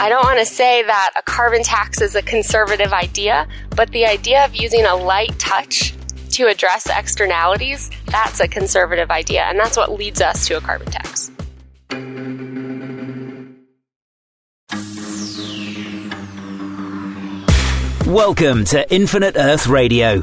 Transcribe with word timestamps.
I 0.00 0.08
don't 0.08 0.24
want 0.24 0.38
to 0.38 0.46
say 0.46 0.82
that 0.82 1.10
a 1.14 1.20
carbon 1.20 1.62
tax 1.62 2.00
is 2.00 2.14
a 2.14 2.22
conservative 2.22 2.90
idea, 2.90 3.46
but 3.76 3.90
the 3.90 4.06
idea 4.06 4.46
of 4.46 4.54
using 4.54 4.86
a 4.86 4.96
light 4.96 5.38
touch 5.38 5.92
to 6.30 6.46
address 6.46 6.88
externalities, 6.88 7.90
that's 8.06 8.40
a 8.40 8.48
conservative 8.48 9.10
idea, 9.10 9.42
and 9.42 9.60
that's 9.60 9.76
what 9.76 9.92
leads 9.92 10.22
us 10.22 10.46
to 10.46 10.56
a 10.56 10.60
carbon 10.62 10.90
tax. 10.90 11.30
Welcome 18.06 18.64
to 18.64 18.90
Infinite 18.90 19.36
Earth 19.36 19.66
Radio. 19.66 20.22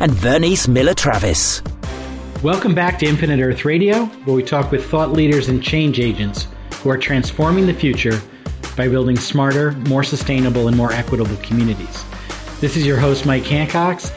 and 0.00 0.12
Vernice 0.12 0.68
Miller 0.68 0.94
Travis. 0.94 1.62
Welcome 2.42 2.74
back 2.74 2.98
to 2.98 3.06
Infinite 3.06 3.40
Earth 3.40 3.64
Radio, 3.64 4.04
where 4.24 4.36
we 4.36 4.42
talk 4.42 4.70
with 4.70 4.88
thought 4.90 5.12
leaders 5.12 5.48
and 5.48 5.62
change 5.62 6.00
agents 6.00 6.48
who 6.82 6.90
are 6.90 6.98
transforming 6.98 7.66
the 7.66 7.74
future 7.74 8.20
by 8.76 8.88
building 8.88 9.16
smarter, 9.16 9.72
more 9.88 10.04
sustainable, 10.04 10.68
and 10.68 10.76
more 10.76 10.92
equitable 10.92 11.36
communities. 11.36 12.04
This 12.60 12.76
is 12.76 12.86
your 12.86 12.98
host, 12.98 13.24
Mike 13.24 13.44
Hancox, 13.44 14.12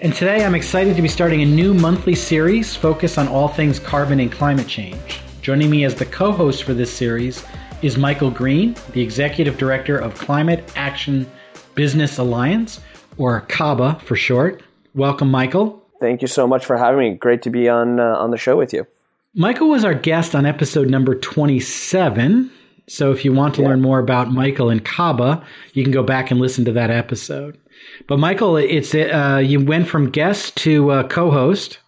and 0.00 0.14
today 0.14 0.44
I'm 0.44 0.54
excited 0.54 0.94
to 0.94 1.02
be 1.02 1.08
starting 1.08 1.42
a 1.42 1.46
new 1.46 1.74
monthly 1.74 2.14
series 2.14 2.76
focused 2.76 3.18
on 3.18 3.26
all 3.26 3.48
things 3.48 3.78
carbon 3.78 4.20
and 4.20 4.30
climate 4.30 4.68
change. 4.68 5.20
Joining 5.42 5.70
me 5.70 5.84
as 5.84 5.94
the 5.94 6.06
co 6.06 6.32
host 6.32 6.62
for 6.62 6.74
this 6.74 6.92
series 6.92 7.44
is 7.82 7.96
Michael 7.98 8.30
Green, 8.30 8.76
the 8.92 9.02
Executive 9.02 9.58
Director 9.58 9.98
of 9.98 10.14
Climate 10.14 10.72
Action 10.76 11.30
Business 11.74 12.18
Alliance, 12.18 12.80
or 13.18 13.40
CABA 13.42 14.00
for 14.00 14.16
short. 14.16 14.62
Welcome, 14.96 15.30
Michael. 15.30 15.82
Thank 16.00 16.22
you 16.22 16.28
so 16.28 16.48
much 16.48 16.64
for 16.64 16.78
having 16.78 16.98
me. 16.98 17.14
Great 17.16 17.42
to 17.42 17.50
be 17.50 17.68
on 17.68 18.00
uh, 18.00 18.16
on 18.16 18.30
the 18.30 18.38
show 18.38 18.56
with 18.56 18.72
you. 18.72 18.86
Michael 19.34 19.68
was 19.68 19.84
our 19.84 19.92
guest 19.92 20.34
on 20.34 20.46
episode 20.46 20.88
number 20.88 21.14
27. 21.14 22.50
So 22.88 23.12
if 23.12 23.22
you 23.22 23.34
want 23.34 23.54
to 23.56 23.62
yeah. 23.62 23.68
learn 23.68 23.82
more 23.82 23.98
about 23.98 24.32
Michael 24.32 24.70
and 24.70 24.82
CABA, 24.82 25.44
you 25.74 25.82
can 25.82 25.92
go 25.92 26.02
back 26.02 26.30
and 26.30 26.40
listen 26.40 26.64
to 26.64 26.72
that 26.72 26.90
episode. 26.90 27.58
But 28.08 28.18
Michael, 28.18 28.56
it's 28.56 28.94
uh, 28.94 29.42
you 29.44 29.62
went 29.62 29.86
from 29.86 30.10
guest 30.10 30.56
to 30.58 30.90
uh, 30.90 31.08
co-host. 31.08 31.78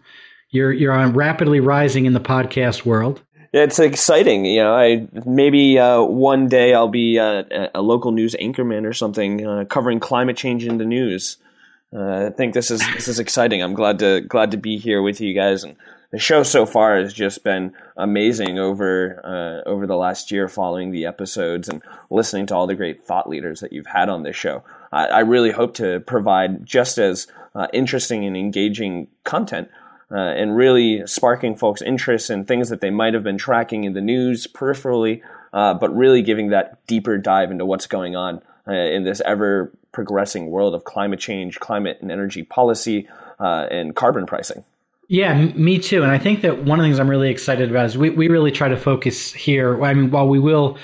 You're 0.51 0.73
you're 0.73 0.93
on 0.93 1.15
rapidly 1.15 1.61
rising 1.61 2.05
in 2.05 2.13
the 2.13 2.21
podcast 2.21 2.85
world. 2.85 3.23
It's 3.55 3.79
exciting, 3.79 4.45
you 4.45 4.61
know. 4.61 4.75
I 4.75 5.09
maybe 5.25 5.79
uh, 5.79 6.03
one 6.03 6.49
day 6.49 6.75
I'll 6.75 6.89
be 6.89 7.19
uh, 7.19 7.69
a 7.75 7.81
local 7.81 8.13
news 8.13 8.37
anchorman 8.39 8.85
or 8.85 8.93
something, 8.93 9.47
uh, 9.47 9.65
covering 9.65 9.99
climate 9.99 10.37
change 10.37 10.67
in 10.67 10.77
the 10.77 10.85
news. 10.85 11.39
Uh, 11.95 12.27
I 12.27 12.31
think 12.31 12.53
this 12.53 12.71
is 12.71 12.81
this 12.95 13.09
is 13.09 13.19
exciting. 13.19 13.63
I'm 13.63 13.75
glad 13.75 13.99
to 14.01 14.21
glad 14.21 14.51
to 14.51 14.59
be 14.59 14.77
here 14.77 15.01
with 15.01 15.21
you 15.21 15.33
guys, 15.33 15.65
and 15.65 15.77
the 16.11 16.19
show 16.19 16.43
so 16.43 16.67
far 16.67 16.99
has 16.99 17.15
just 17.15 17.45
been 17.45 17.73
amazing 17.97 18.59
over 18.59 19.21
uh, 19.25 19.69
over 19.69 19.87
the 19.87 19.97
last 19.97 20.31
year, 20.31 20.49
following 20.49 20.91
the 20.91 21.07
episodes 21.07 21.69
and 21.69 21.83
listening 22.11 22.47
to 22.47 22.55
all 22.55 22.67
the 22.67 22.75
great 22.75 23.05
thought 23.05 23.29
leaders 23.29 23.61
that 23.61 23.73
you've 23.73 23.87
had 23.87 24.11
on 24.11 24.23
this 24.23 24.37
show. 24.37 24.63
I, 24.93 25.07
I 25.07 25.21
really 25.21 25.51
hope 25.51 25.75
to 25.75 26.01
provide 26.01 26.67
just 26.67 26.99
as 26.99 27.27
uh, 27.55 27.69
interesting 27.73 28.25
and 28.25 28.37
engaging 28.37 29.09
content. 29.25 29.69
Uh, 30.11 30.17
and 30.17 30.57
really 30.57 31.07
sparking 31.07 31.55
folks' 31.55 31.83
interest 31.83 32.31
in 32.31 32.43
things 32.43 32.71
that 32.71 32.81
they 32.81 32.89
might 32.89 33.13
have 33.13 33.23
been 33.23 33.37
tracking 33.37 33.85
in 33.85 33.93
the 33.93 34.01
news 34.01 34.47
peripherally, 34.47 35.21
uh, 35.53 35.75
but 35.75 35.95
really 35.95 36.23
giving 36.23 36.49
that 36.49 36.79
deeper 36.87 37.19
dive 37.19 37.51
into 37.51 37.67
what's 37.67 37.87
going 37.87 38.17
on 38.17 38.41
uh, 38.69 38.73
in 38.73 39.05
this 39.05 39.21
ever 39.25 39.73
progressing 39.93 40.51
world 40.51 40.75
of 40.75 40.85
climate 40.85 41.21
change, 41.21 41.59
climate 41.61 41.99
and 42.01 42.11
energy 42.13 42.43
policy, 42.43 43.09
uh, 43.41 43.67
and 43.71 43.97
carbon 43.97 44.27
pricing. 44.27 44.65
Yeah, 45.09 45.47
me 45.55 45.79
too. 45.79 46.03
And 46.03 46.13
I 46.13 46.19
think 46.19 46.43
that 46.43 46.65
one 46.65 46.79
of 46.79 46.83
the 46.83 46.89
things 46.89 47.01
I'm 47.01 47.09
really 47.09 47.31
excited 47.31 47.71
about 47.71 47.87
is 47.87 47.97
we, 47.97 48.11
we 48.11 48.29
really 48.29 48.53
try 48.53 48.69
to 48.69 48.77
focus 48.77 49.33
here. 49.33 49.83
I 49.83 49.95
mean, 49.95 50.11
while 50.11 50.29
we 50.29 50.39
will 50.39 50.77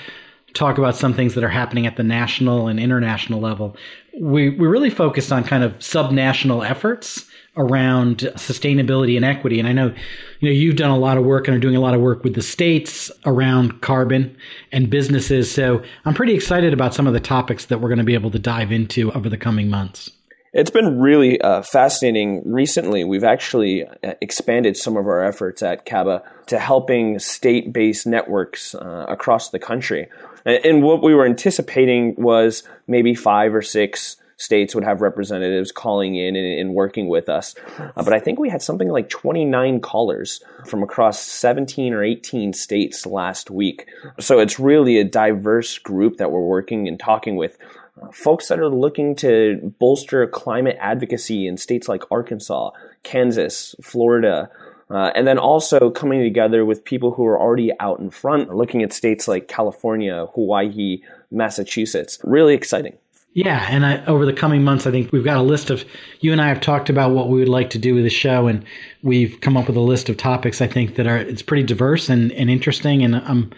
talk 0.55 0.79
about 0.79 0.95
some 0.95 1.13
things 1.13 1.35
that 1.35 1.43
are 1.43 1.49
happening 1.49 1.85
at 1.85 1.95
the 1.95 2.03
national 2.03 2.67
and 2.67 2.79
international 2.79 3.39
level, 3.39 3.77
we, 4.19 4.49
we 4.49 4.65
really 4.65 4.89
focused 4.89 5.31
on 5.31 5.43
kind 5.43 5.63
of 5.63 5.73
subnational 5.73 6.67
efforts 6.67 7.29
around 7.57 8.19
sustainability 8.35 9.15
and 9.15 9.25
equity. 9.25 9.59
And 9.59 9.67
I 9.67 9.71
know, 9.71 9.93
you 10.39 10.49
know, 10.49 10.53
you've 10.53 10.75
done 10.75 10.91
a 10.91 10.97
lot 10.97 11.17
of 11.17 11.25
work 11.25 11.47
and 11.47 11.55
are 11.55 11.59
doing 11.59 11.75
a 11.75 11.81
lot 11.81 11.93
of 11.93 12.01
work 12.01 12.23
with 12.23 12.35
the 12.35 12.41
states 12.41 13.11
around 13.25 13.81
carbon 13.81 14.35
and 14.71 14.89
businesses. 14.89 15.51
So 15.51 15.81
I'm 16.05 16.13
pretty 16.13 16.33
excited 16.33 16.73
about 16.73 16.93
some 16.93 17.07
of 17.07 17.13
the 17.13 17.19
topics 17.19 17.65
that 17.65 17.79
we're 17.79 17.89
going 17.89 17.99
to 17.99 18.05
be 18.05 18.13
able 18.13 18.31
to 18.31 18.39
dive 18.39 18.71
into 18.71 19.11
over 19.13 19.29
the 19.29 19.37
coming 19.37 19.69
months. 19.69 20.11
It's 20.55 20.71
been 20.71 21.01
really 21.01 21.41
uh, 21.41 21.63
fascinating. 21.63 22.41
Recently, 22.45 23.03
we've 23.03 23.25
actually 23.25 23.85
uh, 23.85 24.13
expanded 24.21 24.77
some 24.77 24.95
of 24.95 25.05
our 25.05 25.21
efforts 25.21 25.61
at 25.61 25.85
CABA 25.85 26.23
to 26.47 26.59
helping 26.59 27.19
state 27.19 27.73
based 27.73 28.07
networks 28.07 28.73
uh, 28.73 29.05
across 29.09 29.49
the 29.49 29.59
country. 29.59 30.07
And 30.45 30.81
what 30.81 31.03
we 31.03 31.13
were 31.13 31.25
anticipating 31.25 32.15
was 32.17 32.63
maybe 32.87 33.15
five 33.15 33.53
or 33.53 33.61
six 33.61 34.15
states 34.37 34.75
would 34.75 34.83
have 34.83 35.01
representatives 35.01 35.71
calling 35.71 36.15
in 36.15 36.35
and, 36.35 36.59
and 36.59 36.73
working 36.73 37.07
with 37.07 37.29
us. 37.29 37.55
Uh, 37.77 38.03
but 38.03 38.13
I 38.13 38.19
think 38.19 38.39
we 38.39 38.49
had 38.49 38.61
something 38.61 38.89
like 38.89 39.09
29 39.09 39.79
callers 39.79 40.43
from 40.65 40.83
across 40.83 41.19
17 41.19 41.93
or 41.93 42.03
18 42.03 42.53
states 42.53 43.05
last 43.05 43.49
week. 43.49 43.87
So 44.19 44.39
it's 44.39 44.59
really 44.59 44.97
a 44.97 45.03
diverse 45.03 45.77
group 45.77 46.17
that 46.17 46.31
we're 46.31 46.41
working 46.41 46.87
and 46.87 46.99
talking 46.99 47.35
with. 47.35 47.57
Uh, 48.01 48.11
folks 48.11 48.49
that 48.49 48.59
are 48.59 48.67
looking 48.67 49.15
to 49.15 49.73
bolster 49.79 50.27
climate 50.27 50.75
advocacy 50.81 51.47
in 51.47 51.55
states 51.55 51.87
like 51.87 52.03
Arkansas, 52.11 52.71
Kansas, 53.03 53.73
Florida, 53.81 54.49
uh, 54.89 55.11
and 55.15 55.25
then 55.25 55.39
also 55.39 55.89
coming 55.89 56.21
together 56.21 56.65
with 56.65 56.83
people 56.83 57.11
who 57.11 57.25
are 57.25 57.39
already 57.39 57.71
out 57.79 57.99
in 57.99 58.09
front, 58.09 58.53
looking 58.53 58.83
at 58.83 58.93
states 58.93 59.27
like 59.27 59.47
California, 59.47 60.27
Hawaii, 60.35 61.01
Massachusetts. 61.31 62.19
Really 62.23 62.53
exciting. 62.53 62.97
Yeah, 63.35 63.67
and 63.69 63.85
I, 63.85 64.03
over 64.05 64.25
the 64.25 64.31
coming 64.31 64.63
months, 64.63 64.87
I 64.87 64.91
think 64.91 65.11
we've 65.11 65.25
got 65.25 65.35
a 65.35 65.41
list 65.41 65.69
of. 65.69 65.83
You 66.21 66.31
and 66.31 66.41
I 66.41 66.47
have 66.47 66.61
talked 66.61 66.89
about 66.89 67.11
what 67.11 67.27
we 67.27 67.37
would 67.37 67.49
like 67.49 67.69
to 67.71 67.77
do 67.77 67.93
with 67.93 68.05
the 68.05 68.09
show, 68.09 68.47
and 68.47 68.63
we've 69.03 69.41
come 69.41 69.57
up 69.57 69.67
with 69.67 69.75
a 69.75 69.81
list 69.81 70.07
of 70.07 70.15
topics. 70.15 70.61
I 70.61 70.67
think 70.67 70.95
that 70.95 71.05
are 71.05 71.17
it's 71.17 71.41
pretty 71.41 71.63
diverse 71.63 72.07
and, 72.07 72.31
and 72.31 72.49
interesting, 72.49 73.03
and 73.03 73.13
I'm 73.13 73.51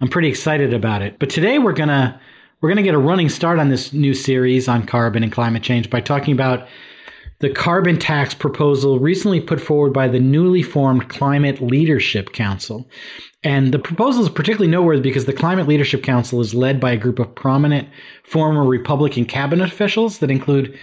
I'm 0.00 0.08
pretty 0.08 0.28
excited 0.28 0.72
about 0.72 1.02
it. 1.02 1.18
But 1.18 1.30
today 1.30 1.58
we're 1.58 1.72
gonna 1.72 2.20
we're 2.60 2.68
gonna 2.68 2.84
get 2.84 2.94
a 2.94 2.98
running 2.98 3.28
start 3.28 3.58
on 3.58 3.70
this 3.70 3.92
new 3.92 4.14
series 4.14 4.68
on 4.68 4.86
carbon 4.86 5.24
and 5.24 5.32
climate 5.32 5.64
change 5.64 5.90
by 5.90 6.00
talking 6.00 6.32
about 6.32 6.68
the 7.40 7.50
carbon 7.50 7.98
tax 7.98 8.34
proposal 8.34 8.98
recently 8.98 9.40
put 9.40 9.60
forward 9.60 9.92
by 9.92 10.08
the 10.08 10.18
newly 10.18 10.62
formed 10.62 11.08
Climate 11.08 11.60
Leadership 11.60 12.32
Council. 12.32 12.88
And 13.44 13.72
the 13.72 13.78
proposal 13.78 14.24
is 14.24 14.28
particularly 14.28 14.70
noteworthy 14.70 15.02
because 15.02 15.26
the 15.26 15.32
Climate 15.32 15.68
Leadership 15.68 16.02
Council 16.02 16.40
is 16.40 16.54
led 16.54 16.80
by 16.80 16.92
a 16.92 16.96
group 16.96 17.20
of 17.20 17.34
prominent 17.34 17.88
former 18.24 18.64
Republican 18.64 19.24
cabinet 19.24 19.70
officials 19.70 20.18
that 20.18 20.30
include 20.30 20.76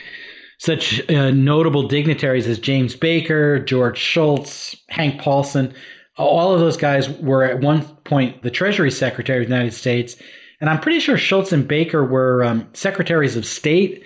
such 0.57 1.07
uh, 1.09 1.31
notable 1.31 1.87
dignitaries 1.87 2.47
as 2.47 2.57
James 2.57 2.95
Baker, 2.95 3.59
George 3.59 3.97
Shultz, 3.97 4.75
Hank 4.87 5.19
Paulson. 5.19 5.73
All 6.17 6.53
of 6.53 6.61
those 6.61 6.77
guys 6.77 7.09
were 7.19 7.43
at 7.43 7.59
one 7.59 7.81
point 8.05 8.41
the 8.41 8.51
Treasury 8.51 8.91
Secretary 8.91 9.43
of 9.43 9.49
the 9.49 9.53
United 9.53 9.73
States. 9.73 10.15
And 10.61 10.69
I'm 10.69 10.79
pretty 10.79 11.01
sure 11.01 11.17
Shultz 11.17 11.51
and 11.51 11.67
Baker 11.67 12.05
were 12.05 12.45
um, 12.45 12.69
secretaries 12.71 13.35
of 13.35 13.45
state. 13.45 14.05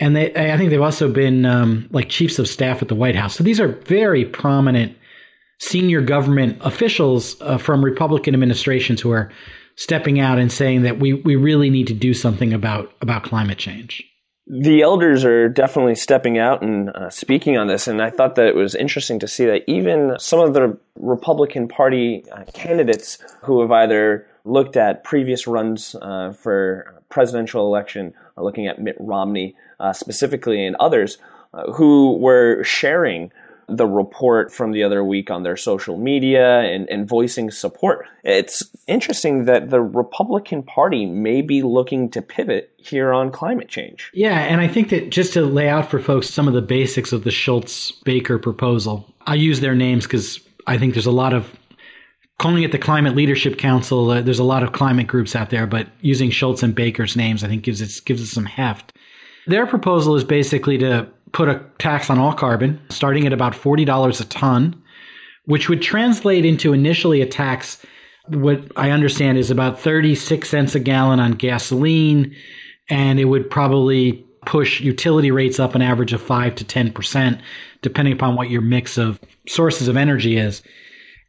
And 0.00 0.16
they, 0.16 0.34
I 0.34 0.56
think 0.56 0.70
they've 0.70 0.80
also 0.80 1.10
been 1.10 1.44
um, 1.44 1.88
like 1.92 2.08
chiefs 2.08 2.38
of 2.38 2.48
staff 2.48 2.82
at 2.82 2.88
the 2.88 2.94
White 2.94 3.14
House. 3.14 3.36
So 3.36 3.44
these 3.44 3.60
are 3.60 3.68
very 3.68 4.24
prominent 4.24 4.96
senior 5.58 6.00
government 6.00 6.58
officials 6.62 7.40
uh, 7.40 7.56
from 7.56 7.84
Republican 7.84 8.34
administrations 8.34 9.00
who 9.00 9.12
are 9.12 9.30
stepping 9.76 10.18
out 10.18 10.38
and 10.38 10.50
saying 10.50 10.82
that 10.82 10.98
we, 10.98 11.14
we 11.14 11.36
really 11.36 11.70
need 11.70 11.86
to 11.86 11.94
do 11.94 12.14
something 12.14 12.52
about, 12.52 12.92
about 13.00 13.22
climate 13.22 13.58
change. 13.58 14.02
The 14.48 14.82
elders 14.82 15.24
are 15.24 15.48
definitely 15.48 15.94
stepping 15.94 16.36
out 16.36 16.62
and 16.62 16.90
uh, 16.90 17.10
speaking 17.10 17.56
on 17.56 17.68
this, 17.68 17.86
and 17.86 18.02
I 18.02 18.10
thought 18.10 18.34
that 18.34 18.46
it 18.46 18.56
was 18.56 18.74
interesting 18.74 19.20
to 19.20 19.28
see 19.28 19.46
that 19.46 19.62
even 19.68 20.16
some 20.18 20.40
of 20.40 20.52
the 20.52 20.76
Republican 20.96 21.68
Party 21.68 22.24
uh, 22.32 22.44
candidates 22.52 23.18
who 23.42 23.60
have 23.60 23.70
either 23.70 24.26
looked 24.44 24.76
at 24.76 25.04
previous 25.04 25.46
runs 25.46 25.94
uh, 26.02 26.32
for 26.32 27.02
presidential 27.08 27.66
election, 27.66 28.14
looking 28.36 28.66
at 28.66 28.80
Mitt 28.80 28.96
Romney 28.98 29.54
uh, 29.82 29.92
specifically, 29.92 30.64
and 30.64 30.76
others 30.76 31.18
uh, 31.52 31.70
who 31.72 32.16
were 32.16 32.64
sharing 32.64 33.30
the 33.68 33.86
report 33.86 34.52
from 34.52 34.72
the 34.72 34.82
other 34.82 35.04
week 35.04 35.30
on 35.30 35.42
their 35.42 35.56
social 35.56 35.96
media 35.96 36.60
and, 36.60 36.88
and 36.88 37.08
voicing 37.08 37.50
support. 37.50 38.06
It's 38.24 38.62
interesting 38.86 39.44
that 39.46 39.70
the 39.70 39.80
Republican 39.80 40.62
Party 40.62 41.06
may 41.06 41.42
be 41.42 41.62
looking 41.62 42.10
to 42.10 42.22
pivot 42.22 42.72
here 42.76 43.12
on 43.12 43.30
climate 43.30 43.68
change. 43.68 44.10
Yeah, 44.14 44.40
and 44.40 44.60
I 44.60 44.68
think 44.68 44.90
that 44.90 45.10
just 45.10 45.32
to 45.34 45.42
lay 45.42 45.68
out 45.68 45.90
for 45.90 46.00
folks 46.00 46.28
some 46.28 46.48
of 46.48 46.54
the 46.54 46.62
basics 46.62 47.12
of 47.12 47.24
the 47.24 47.30
Shultz 47.30 47.92
Baker 48.04 48.38
proposal, 48.38 49.12
I 49.26 49.34
use 49.34 49.60
their 49.60 49.74
names 49.74 50.04
because 50.04 50.40
I 50.66 50.78
think 50.78 50.94
there's 50.94 51.06
a 51.06 51.12
lot 51.12 51.32
of 51.32 51.50
calling 52.38 52.62
it 52.64 52.72
the 52.72 52.78
Climate 52.78 53.14
Leadership 53.14 53.58
Council. 53.58 54.10
Uh, 54.10 54.20
there's 54.20 54.38
a 54.38 54.44
lot 54.44 54.62
of 54.62 54.72
climate 54.72 55.06
groups 55.06 55.36
out 55.36 55.50
there, 55.50 55.66
but 55.66 55.88
using 56.00 56.30
Shultz 56.30 56.62
and 56.62 56.74
Baker's 56.74 57.16
names, 57.16 57.44
I 57.44 57.48
think 57.48 57.62
gives 57.62 57.80
it 57.80 58.00
gives 58.04 58.20
it 58.20 58.26
some 58.26 58.46
heft. 58.46 58.92
Their 59.46 59.66
proposal 59.66 60.14
is 60.14 60.24
basically 60.24 60.78
to 60.78 61.08
put 61.32 61.48
a 61.48 61.64
tax 61.78 62.10
on 62.10 62.18
all 62.18 62.32
carbon, 62.32 62.80
starting 62.90 63.26
at 63.26 63.32
about 63.32 63.54
$40 63.54 64.20
a 64.20 64.24
ton, 64.26 64.80
which 65.46 65.68
would 65.68 65.82
translate 65.82 66.44
into 66.44 66.72
initially 66.72 67.20
a 67.20 67.26
tax, 67.26 67.84
what 68.28 68.60
I 68.76 68.90
understand 68.90 69.38
is 69.38 69.50
about 69.50 69.80
36 69.80 70.48
cents 70.48 70.74
a 70.74 70.80
gallon 70.80 71.18
on 71.18 71.32
gasoline, 71.32 72.34
and 72.88 73.18
it 73.18 73.24
would 73.24 73.50
probably 73.50 74.24
push 74.46 74.80
utility 74.80 75.30
rates 75.30 75.58
up 75.58 75.74
an 75.74 75.82
average 75.82 76.12
of 76.12 76.20
5 76.20 76.54
to 76.56 76.64
10%, 76.64 77.40
depending 77.80 78.12
upon 78.12 78.36
what 78.36 78.50
your 78.50 78.60
mix 78.60 78.98
of 78.98 79.20
sources 79.48 79.88
of 79.88 79.96
energy 79.96 80.36
is. 80.36 80.62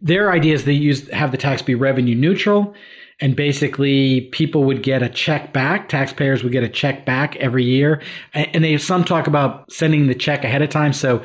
Their 0.02 0.32
idea 0.32 0.54
is 0.54 0.66
they 0.66 0.74
use 0.74 1.10
have 1.10 1.32
the 1.32 1.38
tax 1.38 1.62
be 1.62 1.76
revenue 1.76 2.16
neutral 2.16 2.76
and 3.24 3.38
basically 3.38 4.20
people 4.34 4.66
would 4.66 4.84
get 4.84 5.02
a 5.02 5.08
check 5.08 5.54
back 5.54 5.88
taxpayers 5.88 6.44
would 6.44 6.52
get 6.52 6.62
a 6.62 6.68
check 6.68 7.06
back 7.06 7.38
every 7.38 7.64
year. 7.64 8.02
And 8.34 8.66
they 8.66 8.78
some 8.78 9.06
talk 9.06 9.28
about 9.28 9.72
sending 9.72 10.08
the 10.08 10.14
check 10.14 10.44
ahead 10.44 10.62
of 10.62 10.70
time. 10.70 10.92
So 10.92 11.24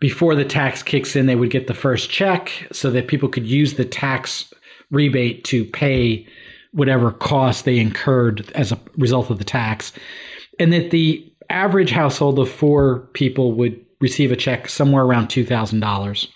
before 0.00 0.34
the 0.34 0.46
tax 0.46 0.82
kicks 0.82 1.14
in 1.14 1.26
they 1.26 1.36
would 1.36 1.50
get 1.50 1.66
the 1.66 1.74
first 1.74 2.08
check 2.08 2.50
so 2.72 2.90
that 2.90 3.08
people 3.08 3.28
could 3.28 3.46
use 3.46 3.74
the 3.74 3.84
tax 3.84 4.50
rebate 4.90 5.44
to 5.44 5.66
pay 5.66 6.26
whatever 6.72 7.12
cost 7.12 7.66
they 7.66 7.78
incurred 7.78 8.50
as 8.54 8.72
a 8.72 8.80
result 8.96 9.28
of 9.28 9.36
the 9.36 9.44
tax. 9.44 9.92
And 10.58 10.72
that 10.72 10.90
the 10.90 11.30
average 11.50 11.90
household 11.90 12.38
of 12.38 12.50
four 12.50 13.00
people 13.12 13.52
would 13.52 13.78
receive 14.00 14.32
a 14.32 14.36
check 14.36 14.70
somewhere 14.70 15.04
around 15.04 15.28
$2000 15.28 16.28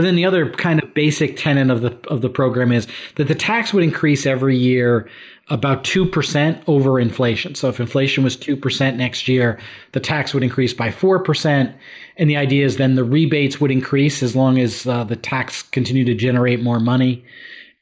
but 0.00 0.04
then 0.04 0.16
the 0.16 0.24
other 0.24 0.48
kind 0.48 0.82
of 0.82 0.94
basic 0.94 1.36
tenet 1.36 1.68
of 1.68 1.82
the 1.82 1.94
of 2.08 2.22
the 2.22 2.30
program 2.30 2.72
is 2.72 2.86
that 3.16 3.28
the 3.28 3.34
tax 3.34 3.74
would 3.74 3.84
increase 3.84 4.24
every 4.24 4.56
year 4.56 5.06
about 5.50 5.84
2% 5.84 6.62
over 6.66 6.98
inflation. 6.98 7.54
So 7.54 7.68
if 7.68 7.78
inflation 7.78 8.24
was 8.24 8.34
2% 8.34 8.96
next 8.96 9.28
year, 9.28 9.60
the 9.92 10.00
tax 10.00 10.32
would 10.32 10.42
increase 10.42 10.72
by 10.72 10.88
4%. 10.88 11.74
And 12.16 12.30
the 12.30 12.38
idea 12.38 12.64
is 12.64 12.78
then 12.78 12.94
the 12.94 13.04
rebates 13.04 13.60
would 13.60 13.70
increase 13.70 14.22
as 14.22 14.34
long 14.34 14.58
as 14.58 14.86
uh, 14.86 15.04
the 15.04 15.16
tax 15.16 15.64
continued 15.64 16.06
to 16.06 16.14
generate 16.14 16.62
more 16.62 16.80
money. 16.80 17.22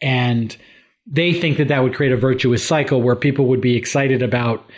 And 0.03 0.57
they 1.07 1.33
think 1.33 1.57
that 1.59 1.69
that 1.69 1.85
would 1.85 1.95
create 1.95 2.11
a 2.11 2.17
virtuous 2.17 2.67
cycle 2.67 3.01
where 3.01 3.15
people 3.15 3.47
would 3.47 3.61
be 3.61 3.77
excited 3.77 4.23
about 4.23 4.69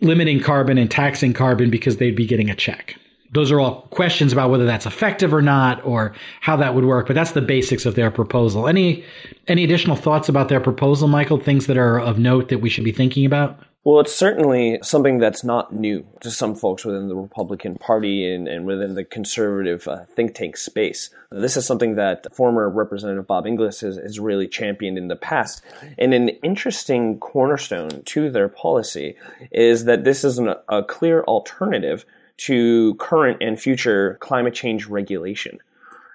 limiting 0.00 0.40
carbon 0.40 0.76
and 0.76 0.90
taxing 0.90 1.34
carbon 1.34 1.70
because 1.70 1.98
they'd 1.98 2.16
be 2.16 2.26
getting 2.26 2.50
a 2.50 2.56
check 2.56 2.96
those 3.32 3.50
are 3.50 3.60
all 3.60 3.82
questions 3.90 4.32
about 4.32 4.50
whether 4.50 4.64
that's 4.64 4.86
effective 4.86 5.34
or 5.34 5.42
not 5.42 5.84
or 5.84 6.14
how 6.40 6.56
that 6.56 6.74
would 6.74 6.84
work 6.84 7.06
but 7.06 7.14
that's 7.14 7.32
the 7.32 7.42
basics 7.42 7.86
of 7.86 7.94
their 7.94 8.10
proposal 8.10 8.68
any 8.68 9.04
any 9.46 9.64
additional 9.64 9.96
thoughts 9.96 10.28
about 10.28 10.48
their 10.48 10.60
proposal 10.60 11.08
michael 11.08 11.38
things 11.38 11.66
that 11.66 11.76
are 11.76 11.98
of 11.98 12.18
note 12.18 12.48
that 12.48 12.58
we 12.58 12.68
should 12.68 12.84
be 12.84 12.92
thinking 12.92 13.24
about 13.24 13.58
well, 13.88 14.00
it's 14.00 14.14
certainly 14.14 14.78
something 14.82 15.18
that's 15.18 15.42
not 15.42 15.72
new 15.72 16.04
to 16.20 16.30
some 16.30 16.54
folks 16.54 16.84
within 16.84 17.08
the 17.08 17.14
Republican 17.14 17.76
Party 17.76 18.30
and, 18.30 18.46
and 18.46 18.66
within 18.66 18.94
the 18.94 19.02
conservative 19.04 19.88
uh, 19.88 20.04
think 20.04 20.34
tank 20.34 20.58
space. 20.58 21.08
This 21.30 21.56
is 21.56 21.64
something 21.64 21.94
that 21.94 22.26
former 22.34 22.68
Representative 22.68 23.26
Bob 23.26 23.46
Inglis 23.46 23.80
has, 23.80 23.96
has 23.96 24.20
really 24.20 24.46
championed 24.46 24.98
in 24.98 25.08
the 25.08 25.16
past. 25.16 25.62
And 25.96 26.12
an 26.12 26.28
interesting 26.42 27.18
cornerstone 27.18 28.02
to 28.02 28.30
their 28.30 28.50
policy 28.50 29.16
is 29.52 29.86
that 29.86 30.04
this 30.04 30.22
is 30.22 30.38
an, 30.38 30.54
a 30.68 30.82
clear 30.82 31.22
alternative 31.22 32.04
to 32.38 32.94
current 32.96 33.38
and 33.40 33.60
future 33.60 34.16
climate 34.20 34.54
change 34.54 34.86
regulation. 34.86 35.58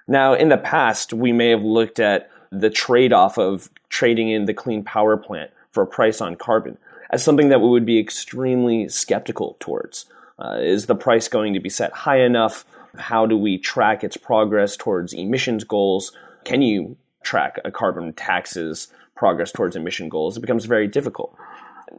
Now, 0.06 0.34
in 0.34 0.48
the 0.48 0.58
past, 0.58 1.12
we 1.12 1.32
may 1.32 1.50
have 1.50 1.62
looked 1.62 1.98
at 1.98 2.30
the 2.50 2.70
trade 2.70 3.12
off 3.12 3.38
of 3.38 3.70
trading 3.88 4.30
in 4.30 4.44
the 4.44 4.54
Clean 4.54 4.82
Power 4.82 5.16
Plan 5.16 5.48
for 5.72 5.82
a 5.82 5.86
price 5.86 6.20
on 6.20 6.36
carbon 6.36 6.78
as 7.10 7.22
something 7.22 7.48
that 7.48 7.60
we 7.60 7.68
would 7.68 7.86
be 7.86 7.98
extremely 7.98 8.88
skeptical 8.88 9.56
towards. 9.60 10.06
Uh, 10.38 10.58
is 10.60 10.86
the 10.86 10.94
price 10.94 11.28
going 11.28 11.54
to 11.54 11.60
be 11.60 11.70
set 11.70 11.92
high 11.92 12.20
enough? 12.20 12.64
How 12.98 13.26
do 13.26 13.36
we 13.36 13.58
track 13.58 14.02
its 14.04 14.16
progress 14.16 14.76
towards 14.76 15.12
emissions 15.12 15.64
goals? 15.64 16.12
Can 16.44 16.62
you 16.62 16.96
track 17.22 17.58
a 17.64 17.70
carbon 17.70 18.12
tax's 18.12 18.88
progress 19.14 19.52
towards 19.52 19.76
emission 19.76 20.08
goals? 20.08 20.36
It 20.36 20.40
becomes 20.40 20.64
very 20.64 20.88
difficult. 20.88 21.36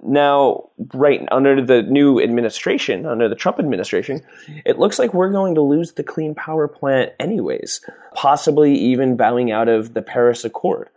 Now, 0.03 0.69
right 0.93 1.21
under 1.31 1.63
the 1.63 1.81
new 1.81 2.21
administration, 2.21 3.05
under 3.05 3.29
the 3.29 3.35
Trump 3.35 3.59
administration, 3.59 4.21
it 4.65 4.79
looks 4.79 4.99
like 4.99 5.13
we're 5.13 5.31
going 5.31 5.55
to 5.55 5.61
lose 5.61 5.93
the 5.93 6.03
Clean 6.03 6.35
Power 6.35 6.67
Plan 6.67 7.11
anyways, 7.19 7.81
possibly 8.13 8.75
even 8.75 9.17
bowing 9.17 9.51
out 9.51 9.67
of 9.67 9.93
the 9.93 10.01
Paris 10.01 10.45
Accord. 10.45 10.89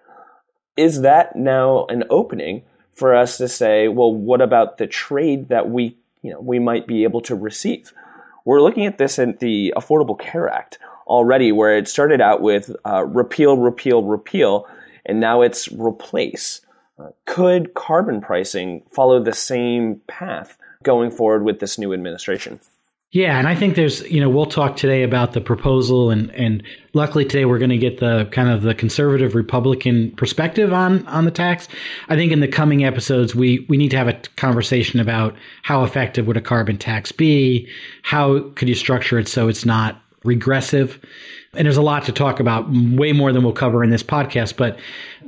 Is 0.76 1.02
that 1.02 1.36
now 1.36 1.86
an 1.86 2.04
opening 2.10 2.62
for 2.92 3.14
us 3.14 3.38
to 3.38 3.48
say, 3.48 3.88
well, 3.88 4.12
what 4.12 4.40
about 4.40 4.78
the 4.78 4.86
trade 4.86 5.48
that 5.48 5.70
we, 5.70 5.96
you 6.22 6.32
know, 6.32 6.40
we 6.40 6.58
might 6.58 6.86
be 6.86 7.04
able 7.04 7.20
to 7.22 7.34
receive? 7.34 7.92
We're 8.44 8.62
looking 8.62 8.86
at 8.86 8.98
this 8.98 9.18
in 9.18 9.36
the 9.40 9.74
Affordable 9.76 10.18
Care 10.18 10.48
Act 10.48 10.78
already, 11.06 11.52
where 11.52 11.76
it 11.76 11.88
started 11.88 12.20
out 12.20 12.40
with 12.42 12.74
uh, 12.86 13.04
repeal, 13.04 13.56
repeal, 13.56 14.02
repeal, 14.02 14.66
and 15.04 15.20
now 15.20 15.42
it's 15.42 15.70
replace 15.72 16.60
could 17.26 17.74
carbon 17.74 18.20
pricing 18.20 18.82
follow 18.92 19.22
the 19.22 19.32
same 19.32 20.00
path 20.06 20.56
going 20.82 21.10
forward 21.10 21.44
with 21.44 21.60
this 21.60 21.78
new 21.78 21.92
administration? 21.92 22.60
Yeah, 23.10 23.38
and 23.38 23.48
I 23.48 23.54
think 23.54 23.74
there's, 23.74 24.02
you 24.02 24.20
know, 24.20 24.28
we'll 24.28 24.44
talk 24.44 24.76
today 24.76 25.02
about 25.02 25.32
the 25.32 25.40
proposal, 25.40 26.10
and 26.10 26.30
and 26.32 26.62
luckily 26.92 27.24
today 27.24 27.46
we're 27.46 27.58
going 27.58 27.70
to 27.70 27.78
get 27.78 28.00
the 28.00 28.28
kind 28.32 28.50
of 28.50 28.60
the 28.60 28.74
conservative 28.74 29.34
Republican 29.34 30.10
perspective 30.10 30.74
on 30.74 31.06
on 31.06 31.24
the 31.24 31.30
tax. 31.30 31.68
I 32.10 32.16
think 32.16 32.32
in 32.32 32.40
the 32.40 32.48
coming 32.48 32.84
episodes 32.84 33.34
we 33.34 33.64
we 33.70 33.78
need 33.78 33.90
to 33.92 33.96
have 33.96 34.08
a 34.08 34.20
conversation 34.36 35.00
about 35.00 35.34
how 35.62 35.84
effective 35.84 36.26
would 36.26 36.36
a 36.36 36.42
carbon 36.42 36.76
tax 36.76 37.10
be, 37.10 37.66
how 38.02 38.50
could 38.50 38.68
you 38.68 38.74
structure 38.74 39.18
it 39.18 39.26
so 39.26 39.48
it's 39.48 39.64
not 39.64 40.02
regressive, 40.22 41.00
and 41.54 41.64
there's 41.64 41.78
a 41.78 41.82
lot 41.82 42.04
to 42.04 42.12
talk 42.12 42.40
about, 42.40 42.70
way 42.70 43.14
more 43.14 43.32
than 43.32 43.42
we'll 43.42 43.54
cover 43.54 43.82
in 43.82 43.88
this 43.88 44.02
podcast. 44.02 44.58
But 44.58 44.78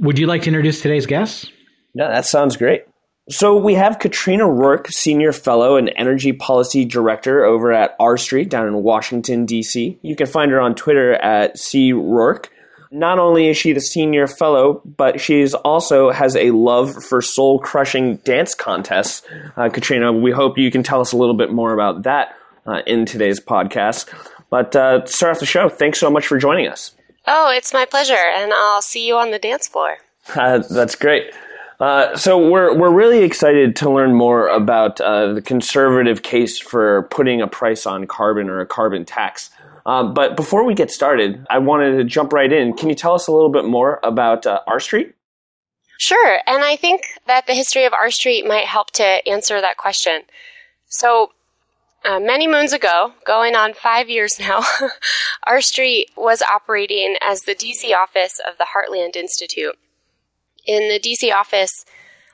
would 0.01 0.19
you 0.19 0.27
like 0.27 0.43
to 0.43 0.49
introduce 0.49 0.83
today's 0.83 1.07
guests? 1.07 1.51
Yeah, 1.95 2.09
that 2.09 2.27
sounds 2.27 2.57
great. 2.57 2.85
So 3.29 3.57
we 3.57 3.75
have 3.75 4.01
Katrina 4.01 4.49
Rourke, 4.49 4.89
Senior 4.89 5.33
Fellow 5.33 5.77
and 5.77 5.93
Energy 5.95 6.33
Policy 6.33 6.85
Director 6.85 7.45
over 7.45 7.73
at 7.73 7.95
R 8.00 8.17
Street 8.17 8.50
down 8.50 8.67
in 8.67 8.83
Washington, 8.83 9.47
D.C. 9.47 9.99
You 10.03 10.17
can 10.17 10.26
find 10.26 10.50
her 10.50 10.61
on 10.61 10.75
Twitter 10.75 11.14
at 11.14 11.57
C 11.57 11.93
Rourke. 11.93 12.50
Not 12.91 13.21
only 13.21 13.49
is 13.49 13.57
she 13.57 13.73
the 13.73 13.81
Senior 13.81 14.26
Fellow, 14.26 14.83
but 14.85 15.21
she 15.21 15.47
also 15.64 16.11
has 16.11 16.35
a 16.35 16.50
love 16.50 16.93
for 17.05 17.23
soul 17.23 17.61
crushing 17.61 18.17
dance 18.17 18.57
contests. 18.57 19.23
Uh, 19.57 19.69
Katrina, 19.69 20.12
we 20.12 20.33
hope 20.33 20.59
you 20.59 20.73
can 20.73 20.83
tell 20.83 21.00
us 21.00 21.12
a 21.12 21.17
little 21.17 21.37
bit 21.37 21.53
more 21.53 21.73
about 21.73 22.03
that 22.03 22.35
uh, 22.67 22.81
in 22.85 23.07
today's 23.07 23.38
podcast. 23.38 24.12
But 24.50 24.75
uh, 24.75 25.03
to 25.03 25.07
start 25.07 25.35
off 25.37 25.41
the 25.41 25.47
show, 25.47 25.69
thanks 25.69 26.00
so 26.00 26.11
much 26.11 26.26
for 26.26 26.37
joining 26.37 26.67
us. 26.67 26.97
Oh, 27.29 27.53
it's 27.55 27.73
my 27.73 27.85
pleasure, 27.85 28.14
and 28.14 28.53
I'll 28.53 28.83
see 28.83 29.07
you 29.07 29.17
on 29.19 29.31
the 29.31 29.38
dance 29.38 29.69
floor. 29.69 29.99
that's 30.35 30.97
great. 30.97 31.33
Uh, 31.81 32.15
so 32.15 32.39
we're 32.39 32.77
we're 32.77 32.93
really 32.93 33.23
excited 33.23 33.75
to 33.75 33.91
learn 33.91 34.15
more 34.15 34.49
about 34.49 35.01
uh, 35.01 35.33
the 35.33 35.41
conservative 35.41 36.23
case 36.23 36.59
for 36.59 37.05
putting 37.05 37.41
a 37.41 37.47
price 37.47 37.87
on 37.87 38.07
carbon 38.07 38.51
or 38.51 38.61
a 38.61 38.67
carbon 38.67 39.05
tax. 39.07 39.51
Um, 39.87 40.13
but 40.13 40.37
before 40.37 40.63
we 40.65 40.75
get 40.75 40.91
started, 40.91 41.47
I 41.49 41.59
wanted 41.59 41.97
to 41.97 42.05
jump 42.05 42.35
right 42.35 42.53
in. 42.53 42.75
Can 42.75 42.91
you 42.91 42.95
tell 42.95 43.15
us 43.15 43.29
a 43.29 43.33
little 43.33 43.49
bit 43.49 43.65
more 43.65 43.99
about 44.03 44.47
uh, 44.47 44.61
R 44.67 44.79
Street? 44.79 45.15
Sure, 45.99 46.41
and 46.47 46.63
I 46.63 46.77
think 46.77 47.03
that 47.27 47.47
the 47.47 47.55
history 47.55 47.87
of 47.87 47.95
R 47.95 48.11
Street 48.11 48.47
might 48.47 48.67
help 48.67 48.91
to 48.93 49.27
answer 49.27 49.59
that 49.63 49.79
question. 49.79 50.23
So, 50.87 51.33
uh, 52.05 52.21
many 52.21 52.47
moons 52.47 52.75
ago, 52.75 53.15
going 53.25 53.55
on 53.55 53.73
five 53.73 54.11
years 54.11 54.39
now, 54.39 54.63
R 55.45 55.63
Street 55.63 56.11
was 56.15 56.43
operating 56.43 57.17
as 57.23 57.43
the 57.43 57.55
DC 57.55 57.95
office 57.95 58.39
of 58.47 58.59
the 58.59 58.67
Heartland 58.75 59.17
Institute. 59.17 59.79
In 60.67 60.88
the 60.88 61.00
DC 61.00 61.33
office, 61.33 61.85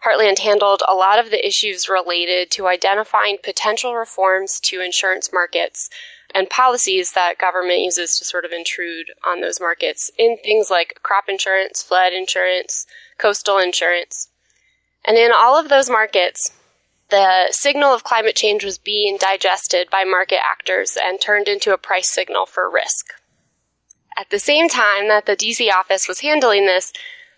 Heartland 0.04 0.38
handled 0.40 0.82
a 0.86 0.94
lot 0.94 1.18
of 1.18 1.30
the 1.30 1.46
issues 1.46 1.88
related 1.88 2.50
to 2.52 2.66
identifying 2.66 3.38
potential 3.42 3.94
reforms 3.94 4.60
to 4.60 4.80
insurance 4.80 5.30
markets 5.32 5.88
and 6.34 6.50
policies 6.50 7.12
that 7.12 7.38
government 7.38 7.80
uses 7.80 8.18
to 8.18 8.24
sort 8.24 8.44
of 8.44 8.52
intrude 8.52 9.06
on 9.24 9.40
those 9.40 9.60
markets 9.60 10.10
in 10.18 10.36
things 10.44 10.70
like 10.70 11.00
crop 11.02 11.28
insurance, 11.28 11.82
flood 11.82 12.12
insurance, 12.12 12.86
coastal 13.18 13.58
insurance. 13.58 14.28
And 15.04 15.16
in 15.16 15.30
all 15.32 15.58
of 15.58 15.68
those 15.68 15.88
markets, 15.88 16.52
the 17.08 17.48
signal 17.52 17.94
of 17.94 18.04
climate 18.04 18.34
change 18.36 18.64
was 18.64 18.78
being 18.78 19.16
digested 19.16 19.88
by 19.90 20.04
market 20.04 20.40
actors 20.44 20.98
and 21.00 21.20
turned 21.20 21.48
into 21.48 21.72
a 21.72 21.78
price 21.78 22.12
signal 22.12 22.46
for 22.46 22.68
risk. 22.70 23.12
at 24.18 24.30
the 24.30 24.38
same 24.38 24.68
time 24.68 25.08
that 25.08 25.26
the 25.26 25.36
DC 25.36 25.70
office 25.70 26.08
was 26.08 26.20
handling 26.20 26.64
this, 26.66 26.92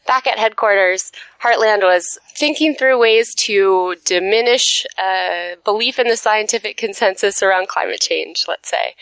back 0.08 0.26
at 0.26 0.38
headquarters, 0.38 1.12
Heartland 1.44 1.82
was 1.82 2.18
thinking 2.34 2.74
through 2.74 2.98
ways 2.98 3.32
to 3.36 3.94
diminish 4.04 4.84
uh, 4.98 5.56
belief 5.64 6.00
in 6.00 6.08
the 6.08 6.16
scientific 6.16 6.76
consensus 6.76 7.42
around 7.42 7.68
climate 7.68 8.00
change, 8.00 8.46
let's 8.48 8.68
say. 8.68 8.94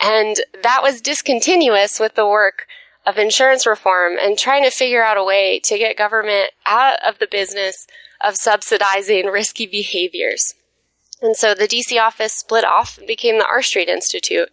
And 0.00 0.36
that 0.62 0.82
was 0.82 1.00
discontinuous 1.00 2.00
with 2.00 2.14
the 2.14 2.26
work 2.26 2.66
of 3.06 3.18
insurance 3.18 3.66
reform 3.66 4.16
and 4.20 4.38
trying 4.38 4.64
to 4.64 4.70
figure 4.70 5.04
out 5.04 5.16
a 5.16 5.24
way 5.24 5.60
to 5.64 5.78
get 5.78 5.96
government 5.96 6.50
out 6.66 6.98
of 7.06 7.18
the 7.18 7.28
business 7.30 7.86
of 8.24 8.36
subsidizing 8.36 9.26
risky 9.26 9.66
behaviors. 9.66 10.54
And 11.20 11.36
so 11.36 11.54
the 11.54 11.68
DC 11.68 12.00
office 12.00 12.32
split 12.32 12.64
off 12.64 12.98
and 12.98 13.06
became 13.06 13.38
the 13.38 13.46
R 13.46 13.62
Street 13.62 13.88
Institute. 13.88 14.48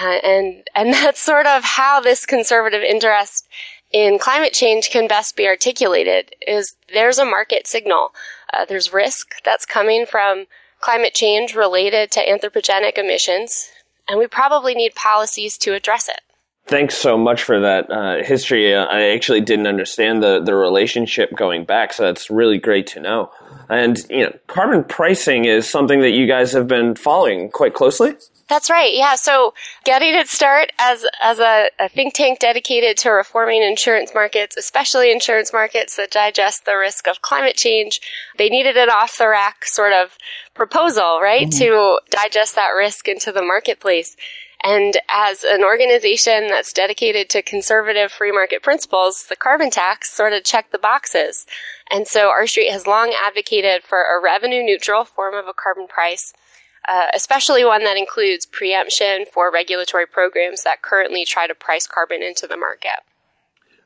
Uh, 0.00 0.18
and, 0.24 0.66
and 0.74 0.92
that's 0.92 1.20
sort 1.20 1.46
of 1.46 1.64
how 1.64 2.00
this 2.00 2.26
conservative 2.26 2.82
interest 2.82 3.46
in 3.92 4.18
climate 4.18 4.52
change 4.52 4.90
can 4.90 5.06
best 5.06 5.36
be 5.36 5.46
articulated 5.46 6.34
is 6.46 6.76
there's 6.92 7.18
a 7.18 7.24
market 7.24 7.66
signal. 7.66 8.14
Uh, 8.52 8.64
there's 8.64 8.92
risk 8.92 9.42
that's 9.44 9.66
coming 9.66 10.06
from 10.06 10.46
climate 10.80 11.14
change 11.14 11.54
related 11.54 12.10
to 12.10 12.26
anthropogenic 12.26 12.98
emissions, 12.98 13.70
and 14.08 14.18
we 14.18 14.26
probably 14.26 14.74
need 14.74 14.94
policies 14.94 15.56
to 15.58 15.74
address 15.74 16.08
it. 16.08 16.20
Thanks 16.66 16.96
so 16.96 17.18
much 17.18 17.42
for 17.42 17.60
that 17.60 17.90
uh, 17.90 18.22
history. 18.24 18.72
Uh, 18.72 18.84
I 18.84 19.10
actually 19.10 19.40
didn't 19.40 19.66
understand 19.66 20.22
the, 20.22 20.40
the 20.40 20.54
relationship 20.54 21.34
going 21.34 21.64
back, 21.64 21.92
so 21.92 22.04
that's 22.04 22.30
really 22.30 22.58
great 22.58 22.86
to 22.88 23.00
know. 23.00 23.30
And 23.68 23.98
you 24.08 24.24
know, 24.24 24.38
carbon 24.46 24.84
pricing 24.84 25.44
is 25.44 25.68
something 25.68 26.00
that 26.02 26.10
you 26.10 26.26
guys 26.26 26.52
have 26.52 26.68
been 26.68 26.94
following 26.94 27.50
quite 27.50 27.74
closely. 27.74 28.14
That's 28.52 28.68
right. 28.68 28.94
Yeah. 28.94 29.14
So 29.14 29.54
getting 29.86 30.14
its 30.14 30.30
start 30.30 30.72
as 30.78 31.06
as 31.22 31.38
a, 31.38 31.70
a, 31.80 31.88
think 31.88 32.12
tank 32.12 32.38
dedicated 32.38 32.98
to 32.98 33.08
reforming 33.08 33.62
insurance 33.62 34.12
markets, 34.14 34.58
especially 34.58 35.10
insurance 35.10 35.54
markets 35.54 35.96
that 35.96 36.10
digest 36.10 36.66
the 36.66 36.76
risk 36.76 37.08
of 37.08 37.22
climate 37.22 37.56
change, 37.56 38.02
they 38.36 38.50
needed 38.50 38.76
an 38.76 38.90
off 38.90 39.16
the 39.16 39.26
rack 39.26 39.64
sort 39.64 39.94
of 39.94 40.18
proposal, 40.52 41.18
right, 41.22 41.48
mm-hmm. 41.48 41.60
to 41.60 41.98
digest 42.10 42.54
that 42.56 42.72
risk 42.76 43.08
into 43.08 43.32
the 43.32 43.40
marketplace. 43.40 44.18
And 44.62 44.98
as 45.08 45.44
an 45.44 45.64
organization 45.64 46.48
that's 46.48 46.74
dedicated 46.74 47.30
to 47.30 47.40
conservative 47.40 48.12
free 48.12 48.32
market 48.32 48.62
principles, 48.62 49.24
the 49.30 49.34
carbon 49.34 49.70
tax 49.70 50.12
sort 50.12 50.34
of 50.34 50.44
checked 50.44 50.72
the 50.72 50.78
boxes. 50.78 51.46
And 51.90 52.06
so 52.06 52.28
R 52.28 52.46
Street 52.46 52.70
has 52.70 52.86
long 52.86 53.14
advocated 53.18 53.82
for 53.82 54.02
a 54.02 54.22
revenue 54.22 54.62
neutral 54.62 55.06
form 55.06 55.32
of 55.32 55.46
a 55.48 55.54
carbon 55.54 55.86
price 55.86 56.34
uh, 56.88 57.06
especially 57.14 57.64
one 57.64 57.84
that 57.84 57.96
includes 57.96 58.46
preemption 58.46 59.24
for 59.32 59.50
regulatory 59.52 60.06
programs 60.06 60.62
that 60.64 60.82
currently 60.82 61.24
try 61.24 61.46
to 61.46 61.54
price 61.54 61.86
carbon 61.86 62.22
into 62.22 62.46
the 62.46 62.56
market. 62.56 63.00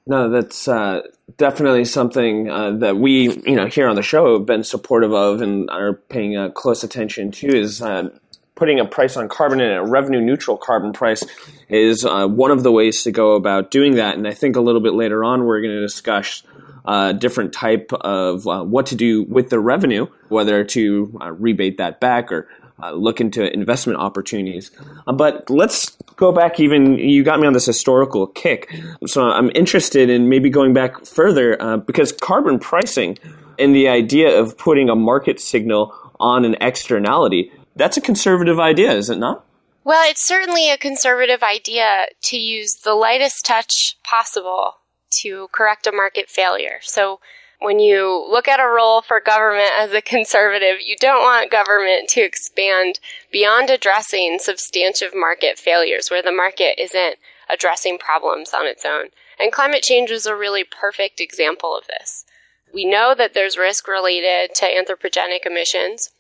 No, 0.07 0.31
that's 0.31 0.69
uh, 0.69 1.03
definitely 1.37 1.85
something 1.85 2.49
uh, 2.49 2.71
that 2.79 2.97
we, 2.97 3.33
you 3.45 3.57
know, 3.57 3.67
here 3.67 3.89
on 3.89 3.97
the 3.97 4.03
show 4.03 4.39
have 4.39 4.47
been 4.47 4.63
supportive 4.63 5.13
of 5.13 5.43
and 5.43 5.69
are 5.69 5.95
paying 5.95 6.37
uh, 6.37 6.51
close 6.51 6.85
attention 6.85 7.33
to. 7.33 7.49
Is 7.49 7.83
uh, 7.83 8.11
putting 8.55 8.79
a 8.79 8.85
price 8.85 9.17
on 9.17 9.29
carbon 9.29 9.61
and 9.61 9.73
a 9.73 9.83
revenue 9.83 10.21
neutral 10.21 10.57
carbon 10.57 10.93
price 10.93 11.25
is 11.69 12.05
uh, 12.05 12.29
one 12.29 12.53
of 12.53 12.63
the 12.63 12.71
ways 12.71 13.03
to 13.03 13.11
go 13.11 13.35
about 13.35 13.73
doing 13.73 13.97
that. 13.97 14.17
And 14.17 14.29
I 14.29 14.33
think 14.33 14.55
a 14.55 14.61
little 14.61 14.81
bit 14.81 14.95
later 14.95 15.25
on 15.25 15.45
we're 15.45 15.61
going 15.61 15.75
to 15.75 15.81
discuss 15.81 16.45
uh, 16.85 17.11
different 17.11 17.53
type 17.53 17.93
of 17.93 18.45
what 18.45 18.87
to 18.87 18.95
do 18.95 19.25
with 19.25 19.51
the 19.51 19.59
revenue, 19.59 20.07
whether 20.29 20.63
to 20.63 21.19
rebate 21.37 21.79
that 21.79 21.99
back 21.99 22.31
or 22.31 22.49
uh, 22.83 22.93
look 22.93 23.21
into 23.21 23.53
investment 23.53 23.99
opportunities. 23.99 24.71
Uh, 25.07 25.13
but 25.13 25.49
let's 25.49 25.97
go 26.17 26.33
back 26.33 26.61
even, 26.61 26.99
you 26.99 27.23
got 27.23 27.41
me 27.41 27.47
on 27.47 27.53
this 27.53 27.67
historical 27.67 28.27
kick. 28.27 28.73
So 29.07 29.23
I'm 29.23 29.51
interested 29.55 30.11
in 30.11 30.29
maybe 30.29 30.51
going 30.51 30.73
back 30.73 31.05
further 31.05 31.61
uh, 31.61 31.77
because 31.79 32.13
carbon 32.13 32.59
pricing 32.59 33.19
and 33.59 33.75
the 33.75 33.89
idea 33.89 34.39
of 34.39 34.59
putting 34.59 34.89
a 34.89 34.95
market 34.95 35.41
signal 35.41 35.95
on 36.21 36.45
an 36.45 36.57
externality, 36.61 37.51
that's 37.75 37.97
a 37.97 38.01
conservative 38.01 38.59
idea, 38.59 38.93
is 38.93 39.11
it 39.11 39.19
not? 39.19 39.45
Well, 39.85 40.09
it's 40.11 40.27
certainly 40.27 40.71
a 40.71 40.77
conservative 40.77 41.43
idea 41.43 42.07
to 42.25 42.37
use 42.37 42.75
the 42.85 42.95
lightest 42.95 43.45
touch 43.45 43.97
possible 44.03 44.75
to 45.23 45.49
correct 45.53 45.87
a 45.87 45.93
market 45.93 46.29
failure. 46.29 46.79
So 46.83 47.21
when 47.61 47.79
you 47.79 48.27
look 48.31 48.49
at 48.49 48.61
a 48.61 48.69
role 48.69 49.01
for 49.01 49.21
government 49.21 49.71
as 49.79 49.93
a 49.93 50.03
conservative, 50.03 50.81
you 50.85 50.97
don't 51.01 51.23
want 51.23 51.51
government 51.51 52.09
to 52.11 52.21
expand 52.21 53.01
beyond 53.33 53.71
addressing 53.71 54.39
substantive 54.39 55.13
market 55.15 55.59
failures 55.59 56.11
where 56.11 56.23
the 56.23 56.33
market 56.33 56.81
isn't 56.81 57.17
addressing 57.49 57.99
problems 57.99 58.53
on 58.53 58.67
its 58.67 58.85
own. 58.85 59.07
And 59.39 59.53
climate 59.53 59.83
change 59.83 60.11
is 60.11 60.27
a 60.27 60.37
really 60.37 60.65
perfect 60.65 61.21
example 61.21 61.77
of 61.77 61.87
this. 61.87 62.25
We 62.73 62.85
know 62.85 63.15
that 63.17 63.33
there's 63.33 63.57
risk 63.57 63.89
related 63.89 64.55
to 64.57 64.67
anthropogenic 64.67 65.47
emissions. 65.47 66.11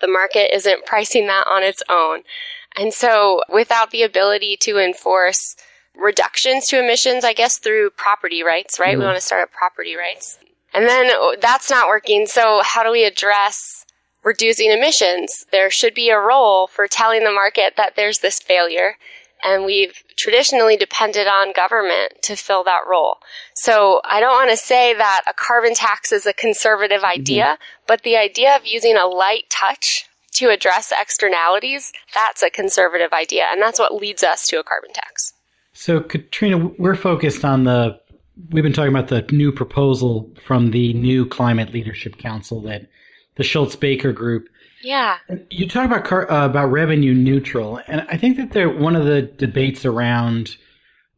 The 0.00 0.08
market 0.08 0.54
isn't 0.54 0.86
pricing 0.86 1.26
that 1.26 1.46
on 1.46 1.62
its 1.62 1.82
own. 1.90 2.22
And 2.76 2.92
so 2.92 3.42
without 3.52 3.90
the 3.90 4.02
ability 4.02 4.56
to 4.62 4.78
enforce 4.78 5.56
reductions 5.94 6.66
to 6.66 6.82
emissions, 6.82 7.24
I 7.24 7.32
guess 7.32 7.58
through 7.58 7.90
property 7.90 8.42
rights, 8.42 8.78
right? 8.78 8.96
Mm. 8.96 9.00
We 9.00 9.04
want 9.04 9.16
to 9.16 9.24
start 9.24 9.42
at 9.42 9.52
property 9.52 9.96
rights. 9.96 10.38
And 10.76 10.86
then 10.86 11.06
oh, 11.10 11.36
that's 11.40 11.70
not 11.70 11.88
working. 11.88 12.26
So 12.26 12.60
how 12.62 12.84
do 12.84 12.92
we 12.92 13.04
address 13.04 13.86
reducing 14.22 14.70
emissions? 14.70 15.46
There 15.50 15.70
should 15.70 15.94
be 15.94 16.10
a 16.10 16.18
role 16.18 16.66
for 16.66 16.86
telling 16.86 17.24
the 17.24 17.32
market 17.32 17.74
that 17.78 17.96
there's 17.96 18.18
this 18.18 18.38
failure. 18.38 18.96
And 19.42 19.64
we've 19.64 19.94
traditionally 20.16 20.76
depended 20.76 21.26
on 21.26 21.54
government 21.54 22.12
to 22.24 22.36
fill 22.36 22.62
that 22.64 22.82
role. 22.86 23.16
So 23.54 24.02
I 24.04 24.20
don't 24.20 24.34
want 24.34 24.50
to 24.50 24.56
say 24.56 24.92
that 24.92 25.22
a 25.26 25.32
carbon 25.32 25.74
tax 25.74 26.12
is 26.12 26.26
a 26.26 26.34
conservative 26.34 26.98
mm-hmm. 27.00 27.20
idea, 27.20 27.44
mm-hmm. 27.44 27.84
but 27.86 28.02
the 28.02 28.16
idea 28.16 28.54
of 28.54 28.66
using 28.66 28.98
a 28.98 29.06
light 29.06 29.44
touch 29.48 30.06
to 30.34 30.50
address 30.50 30.92
externalities, 30.92 31.92
that's 32.14 32.42
a 32.42 32.50
conservative 32.50 33.14
idea. 33.14 33.46
And 33.50 33.62
that's 33.62 33.78
what 33.78 33.94
leads 33.94 34.22
us 34.22 34.46
to 34.48 34.58
a 34.58 34.62
carbon 34.62 34.92
tax. 34.92 35.32
So, 35.72 36.00
Katrina, 36.00 36.70
we're 36.78 36.94
focused 36.94 37.44
on 37.44 37.64
the 37.64 37.98
we've 38.50 38.62
been 38.62 38.72
talking 38.72 38.90
about 38.90 39.08
the 39.08 39.22
new 39.34 39.52
proposal 39.52 40.30
from 40.44 40.70
the 40.70 40.92
new 40.94 41.26
Climate 41.26 41.72
Leadership 41.72 42.18
Council 42.18 42.60
that 42.62 42.88
the 43.36 43.42
Shultz 43.42 43.76
Baker 43.76 44.12
Group. 44.12 44.48
Yeah. 44.82 45.18
You 45.50 45.68
talk 45.68 45.86
about 45.86 46.04
car, 46.04 46.30
uh, 46.30 46.46
about 46.46 46.70
revenue 46.70 47.14
neutral, 47.14 47.80
and 47.86 48.06
I 48.08 48.16
think 48.16 48.36
that 48.36 48.52
there 48.52 48.68
one 48.68 48.94
of 48.94 49.04
the 49.04 49.22
debates 49.22 49.84
around 49.84 50.56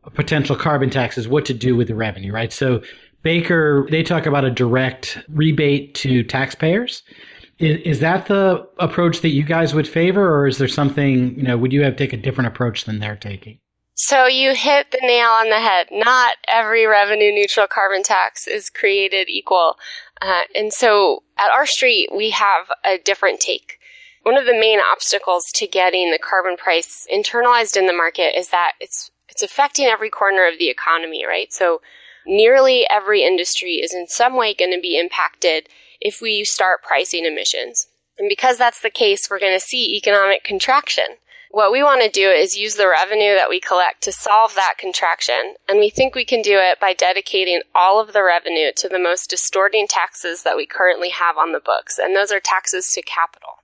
a 0.05 0.11
potential 0.11 0.57
carbon 0.57 0.91
tax 0.91 1.19
is 1.19 1.29
what 1.29 1.45
to 1.47 1.55
do 1.55 1.77
with 1.77 1.89
the 1.89 1.95
revenue, 1.95 2.33
right? 2.33 2.53
So 2.53 2.83
Baker 3.23 3.87
they 3.91 4.03
talk 4.03 4.27
about 4.27 4.45
a 4.45 4.51
direct 4.51 5.19
rebate 5.29 5.95
to 5.97 6.23
taxpayers. 6.23 7.03
Is, 7.59 7.81
is 7.81 8.01
that 8.01 8.27
the 8.27 8.67
approach 8.79 9.21
that 9.23 9.31
you 9.31 9.43
guys 9.43 9.75
would 9.75 9.89
favor, 9.89 10.33
or 10.33 10.47
is 10.47 10.59
there 10.59 10.69
something 10.69 11.37
you 11.37 11.43
know? 11.43 11.59
Would 11.59 11.73
you 11.73 11.83
have 11.83 11.97
take 11.97 12.13
a 12.13 12.17
different 12.17 12.49
approach 12.49 12.85
than 12.85 13.01
they're 13.01 13.17
taking? 13.17 13.59
So 14.01 14.27
you 14.27 14.55
hit 14.55 14.93
the 14.93 15.01
nail 15.03 15.31
on 15.31 15.51
the 15.51 15.59
head. 15.59 15.89
Not 15.91 16.37
every 16.47 16.87
revenue 16.87 17.33
neutral 17.33 17.67
carbon 17.67 18.05
tax 18.05 18.47
is 18.47 18.71
created 18.71 19.29
equal. 19.29 19.75
Uh, 20.23 20.43
and 20.55 20.73
so 20.73 21.25
at 21.37 21.51
R 21.51 21.67
Street, 21.67 22.11
we 22.15 22.31
have 22.31 22.71
a 22.85 22.99
different 22.99 23.41
take. 23.41 23.81
One 24.23 24.37
of 24.37 24.47
the 24.47 24.53
main 24.53 24.79
obstacles 24.79 25.47
to 25.55 25.67
getting 25.67 26.13
the 26.13 26.19
carbon 26.21 26.57
price 26.57 27.09
internalized 27.13 27.77
in 27.77 27.89
the 27.89 27.93
market 27.93 28.39
is 28.39 28.51
that 28.51 28.75
it's, 28.79 29.11
it's 29.29 29.43
affecting 29.43 29.87
every 29.87 30.11
corner 30.11 30.47
of 30.47 30.61
the 30.61 30.71
economy, 30.71 31.27
right? 31.27 31.53
So 31.53 31.81
nearly 32.25 32.87
every 32.89 33.25
industry 33.25 33.81
is 33.83 33.93
in 33.93 34.07
some 34.07 34.37
way 34.37 34.55
going 34.55 34.73
to 34.73 34.81
be 34.81 34.97
impacted 34.97 35.69
if 36.01 36.23
we 36.23 36.45
start 36.45 36.85
pricing 36.85 37.25
emissions. 37.25 37.89
And 38.17 38.29
because 38.29 38.59
that's 38.59 38.81
the 38.81 38.91
case, 38.91 39.29
we're 39.29 39.41
going 39.41 39.59
to 39.59 39.67
see 39.67 39.97
economic 39.97 40.45
contraction. 40.45 41.17
What 41.51 41.73
we 41.73 41.83
want 41.83 42.03
to 42.03 42.11
do 42.11 42.29
is 42.29 42.59
use 42.59 42.75
the 42.75 42.89
revenue 42.89 43.35
that 43.35 43.49
we 43.49 43.59
collect 43.59 44.03
to 44.03 44.13
solve 44.13 44.55
that 44.55 44.75
contraction. 44.79 45.55
And 45.69 45.79
we 45.79 45.89
think 45.89 46.15
we 46.15 46.27
can 46.27 46.43
do 46.43 46.59
it 46.59 46.79
by 46.79 46.93
dedicating 46.93 47.63
all 47.75 48.01
of 48.01 48.13
the 48.13 48.23
revenue 48.23 48.71
to 48.77 48.89
the 48.89 48.99
most 48.99 49.31
distorting 49.31 49.87
taxes 49.89 50.43
that 50.43 50.57
we 50.57 50.67
currently 50.67 51.09
have 51.09 51.39
on 51.39 51.53
the 51.53 51.61
books. 51.61 51.99
And 51.99 52.15
those 52.15 52.31
are 52.31 52.41
taxes 52.41 52.91
to 52.91 53.03
capital. 53.03 53.63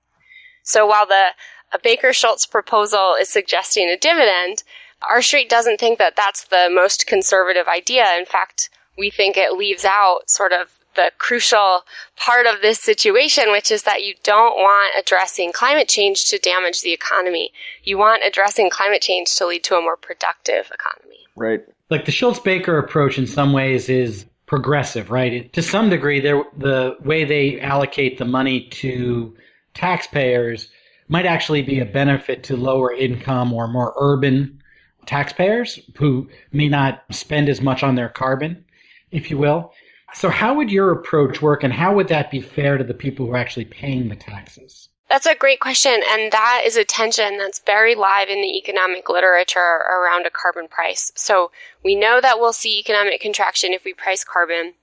So 0.62 0.86
while 0.86 1.06
the 1.06 1.34
Baker 1.82 2.12
Shultz 2.12 2.46
proposal 2.46 3.16
is 3.20 3.28
suggesting 3.28 3.88
a 3.88 3.98
dividend, 3.98 4.62
R 5.06 5.20
Street 5.20 5.50
doesn't 5.50 5.78
think 5.78 5.98
that 5.98 6.16
that's 6.16 6.44
the 6.44 6.70
most 6.72 7.06
conservative 7.06 7.66
idea. 7.68 8.06
In 8.18 8.24
fact, 8.24 8.70
we 8.96 9.10
think 9.10 9.36
it 9.36 9.52
leaves 9.52 9.84
out 9.84 10.30
sort 10.30 10.52
of 10.52 10.78
the 10.94 11.12
crucial 11.18 11.82
part 12.16 12.46
of 12.46 12.62
this 12.62 12.80
situation, 12.80 13.50
which 13.50 13.70
is 13.70 13.82
that 13.84 14.02
you 14.02 14.14
don't 14.22 14.56
want 14.56 14.94
addressing 14.98 15.52
climate 15.52 15.88
change 15.88 16.26
to 16.26 16.38
damage 16.38 16.82
the 16.82 16.92
economy. 16.92 17.52
You 17.82 17.98
want 17.98 18.22
addressing 18.26 18.70
climate 18.70 19.02
change 19.02 19.34
to 19.36 19.46
lead 19.46 19.64
to 19.64 19.76
a 19.76 19.80
more 19.80 19.96
productive 19.96 20.70
economy. 20.72 21.18
Right. 21.36 21.60
Like 21.90 22.04
the 22.04 22.12
Shultz 22.12 22.38
Baker 22.38 22.78
approach 22.78 23.18
in 23.18 23.26
some 23.26 23.52
ways 23.52 23.88
is 23.88 24.26
progressive, 24.46 25.10
right? 25.10 25.32
It, 25.32 25.52
to 25.54 25.62
some 25.62 25.90
degree, 25.90 26.20
the 26.20 26.96
way 27.04 27.24
they 27.24 27.60
allocate 27.60 28.18
the 28.18 28.24
money 28.24 28.68
to 28.70 29.36
taxpayers 29.74 30.68
might 31.08 31.26
actually 31.26 31.62
be 31.62 31.80
a 31.80 31.84
benefit 31.84 32.44
to 32.44 32.56
lower 32.56 32.92
income 32.92 33.52
or 33.52 33.68
more 33.68 33.94
urban 33.98 34.62
taxpayers 35.06 35.78
who 35.96 36.28
may 36.52 36.68
not 36.68 37.04
spend 37.10 37.48
as 37.48 37.60
much 37.60 37.82
on 37.82 37.94
their 37.94 38.08
carbon, 38.08 38.64
if 39.10 39.30
you 39.30 39.38
will. 39.38 39.72
So, 40.14 40.28
how 40.28 40.54
would 40.54 40.70
your 40.70 40.92
approach 40.92 41.42
work, 41.42 41.64
and 41.64 41.72
how 41.72 41.94
would 41.94 42.08
that 42.08 42.30
be 42.30 42.40
fair 42.40 42.78
to 42.78 42.84
the 42.84 42.94
people 42.94 43.26
who 43.26 43.32
are 43.32 43.36
actually 43.36 43.64
paying 43.64 44.08
the 44.08 44.16
taxes? 44.16 44.88
That's 45.10 45.26
a 45.26 45.34
great 45.34 45.60
question, 45.60 46.00
and 46.10 46.32
that 46.32 46.62
is 46.64 46.76
a 46.76 46.84
tension 46.84 47.36
that's 47.36 47.58
very 47.58 47.94
live 47.94 48.28
in 48.28 48.40
the 48.40 48.56
economic 48.56 49.08
literature 49.08 49.58
around 49.58 50.26
a 50.26 50.30
carbon 50.30 50.68
price. 50.68 51.12
So, 51.16 51.50
we 51.84 51.94
know 51.94 52.20
that 52.20 52.38
we'll 52.38 52.52
see 52.52 52.78
economic 52.78 53.20
contraction 53.20 53.72
if 53.72 53.84
we 53.84 53.92
price 53.92 54.24
carbon. 54.24 54.74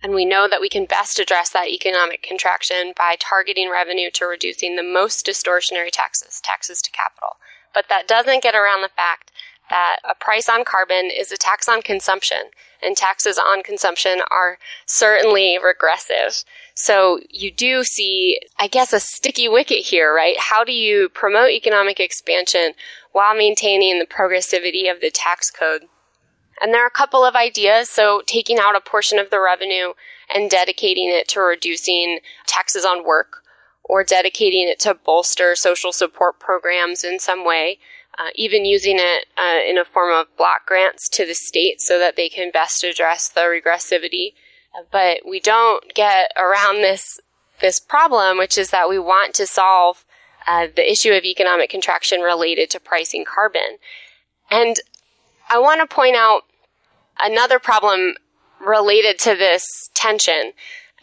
And 0.00 0.14
we 0.14 0.24
know 0.24 0.46
that 0.48 0.60
we 0.60 0.68
can 0.68 0.84
best 0.84 1.18
address 1.18 1.50
that 1.50 1.66
economic 1.66 2.22
contraction 2.22 2.92
by 2.96 3.16
targeting 3.18 3.68
revenue 3.68 4.10
to 4.12 4.26
reducing 4.26 4.76
the 4.76 4.84
most 4.84 5.26
distortionary 5.26 5.90
taxes, 5.90 6.40
taxes 6.40 6.80
to 6.82 6.90
capital. 6.92 7.30
But 7.74 7.88
that 7.88 8.06
doesn't 8.06 8.44
get 8.44 8.54
around 8.54 8.82
the 8.82 8.90
fact 8.94 9.32
that 9.70 9.98
a 10.08 10.14
price 10.14 10.48
on 10.48 10.64
carbon 10.64 11.10
is 11.14 11.30
a 11.32 11.36
tax 11.36 11.68
on 11.68 11.82
consumption, 11.82 12.50
and 12.82 12.96
taxes 12.96 13.38
on 13.38 13.62
consumption 13.62 14.20
are 14.30 14.58
certainly 14.86 15.58
regressive. 15.62 16.44
So 16.74 17.20
you 17.28 17.50
do 17.50 17.82
see, 17.82 18.40
I 18.58 18.68
guess, 18.68 18.92
a 18.92 19.00
sticky 19.00 19.48
wicket 19.48 19.86
here, 19.86 20.14
right? 20.14 20.38
How 20.38 20.64
do 20.64 20.72
you 20.72 21.08
promote 21.08 21.50
economic 21.50 21.98
expansion 21.98 22.74
while 23.12 23.34
maintaining 23.34 23.98
the 23.98 24.06
progressivity 24.06 24.90
of 24.90 25.00
the 25.00 25.10
tax 25.10 25.50
code? 25.50 25.82
And 26.60 26.72
there 26.72 26.82
are 26.82 26.88
a 26.88 26.90
couple 26.90 27.24
of 27.24 27.34
ideas. 27.34 27.88
So 27.90 28.22
taking 28.26 28.58
out 28.58 28.76
a 28.76 28.80
portion 28.80 29.18
of 29.18 29.30
the 29.30 29.40
revenue 29.40 29.94
and 30.32 30.50
dedicating 30.50 31.08
it 31.08 31.28
to 31.28 31.40
reducing 31.40 32.20
taxes 32.46 32.84
on 32.84 33.04
work 33.04 33.42
or 33.84 34.04
dedicating 34.04 34.68
it 34.68 34.78
to 34.80 34.94
bolster 34.94 35.54
social 35.54 35.92
support 35.92 36.38
programs 36.38 37.04
in 37.04 37.18
some 37.18 37.44
way. 37.44 37.78
Uh, 38.20 38.30
even 38.34 38.64
using 38.64 38.96
it 38.98 39.26
uh, 39.36 39.60
in 39.64 39.78
a 39.78 39.84
form 39.84 40.12
of 40.12 40.26
block 40.36 40.66
grants 40.66 41.08
to 41.08 41.24
the 41.24 41.34
state 41.34 41.80
so 41.80 42.00
that 42.00 42.16
they 42.16 42.28
can 42.28 42.50
best 42.50 42.82
address 42.82 43.28
the 43.28 43.42
regressivity. 43.42 44.32
But 44.90 45.18
we 45.24 45.38
don't 45.38 45.94
get 45.94 46.32
around 46.36 46.82
this 46.82 47.20
this 47.60 47.78
problem, 47.78 48.38
which 48.38 48.58
is 48.58 48.70
that 48.70 48.88
we 48.88 48.98
want 48.98 49.34
to 49.34 49.46
solve 49.46 50.04
uh, 50.46 50.66
the 50.74 50.90
issue 50.90 51.12
of 51.12 51.24
economic 51.24 51.70
contraction 51.70 52.20
related 52.20 52.70
to 52.70 52.80
pricing 52.80 53.24
carbon. 53.24 53.78
And 54.50 54.76
I 55.48 55.58
want 55.58 55.80
to 55.80 55.94
point 55.94 56.16
out 56.16 56.42
another 57.20 57.58
problem 57.58 58.14
related 58.60 59.18
to 59.20 59.34
this 59.34 59.90
tension. 59.94 60.52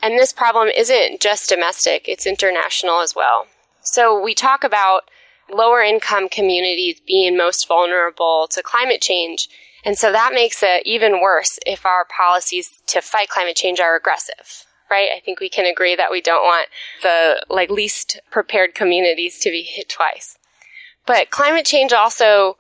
And 0.01 0.17
this 0.17 0.33
problem 0.33 0.67
isn't 0.67 1.21
just 1.21 1.49
domestic, 1.49 2.07
it's 2.07 2.27
international 2.27 2.99
as 2.99 3.15
well. 3.15 3.47
So 3.83 4.21
we 4.21 4.33
talk 4.33 4.63
about 4.63 5.09
lower 5.51 5.81
income 5.81 6.29
communities 6.29 6.99
being 7.05 7.37
most 7.37 7.67
vulnerable 7.67 8.47
to 8.51 8.63
climate 8.63 9.01
change. 9.01 9.49
And 9.83 9.97
so 9.97 10.11
that 10.11 10.33
makes 10.33 10.63
it 10.63 10.85
even 10.85 11.21
worse 11.21 11.59
if 11.65 11.85
our 11.85 12.05
policies 12.05 12.81
to 12.87 13.01
fight 13.01 13.29
climate 13.29 13.55
change 13.55 13.79
are 13.79 13.95
aggressive, 13.95 14.65
right? 14.89 15.09
I 15.15 15.19
think 15.19 15.39
we 15.39 15.49
can 15.49 15.65
agree 15.65 15.95
that 15.95 16.11
we 16.11 16.21
don't 16.21 16.43
want 16.43 16.69
the 17.03 17.45
like 17.49 17.69
least 17.69 18.19
prepared 18.31 18.73
communities 18.73 19.39
to 19.39 19.51
be 19.51 19.61
hit 19.61 19.89
twice. 19.89 20.37
But 21.05 21.29
climate 21.29 21.65
change 21.65 21.93
also 21.93 22.57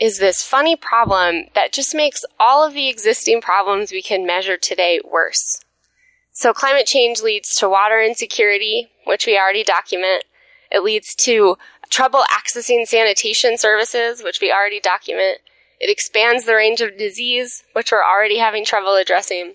is 0.00 0.18
this 0.18 0.42
funny 0.42 0.74
problem 0.74 1.44
that 1.54 1.72
just 1.72 1.94
makes 1.94 2.24
all 2.40 2.66
of 2.66 2.72
the 2.74 2.88
existing 2.88 3.40
problems 3.40 3.92
we 3.92 4.02
can 4.02 4.26
measure 4.26 4.56
today 4.56 5.00
worse. 5.04 5.60
So 6.32 6.54
climate 6.54 6.86
change 6.86 7.20
leads 7.20 7.54
to 7.56 7.68
water 7.68 8.00
insecurity, 8.00 8.88
which 9.04 9.26
we 9.26 9.38
already 9.38 9.62
document. 9.62 10.24
It 10.70 10.82
leads 10.82 11.14
to 11.16 11.56
trouble 11.92 12.24
accessing 12.30 12.86
sanitation 12.86 13.58
services, 13.58 14.22
which 14.24 14.40
we 14.40 14.50
already 14.50 14.80
document. 14.80 15.38
It 15.78 15.90
expands 15.90 16.46
the 16.46 16.54
range 16.54 16.80
of 16.80 16.96
disease, 16.96 17.64
which 17.74 17.92
we're 17.92 18.02
already 18.02 18.38
having 18.38 18.64
trouble 18.64 18.96
addressing. 18.96 19.54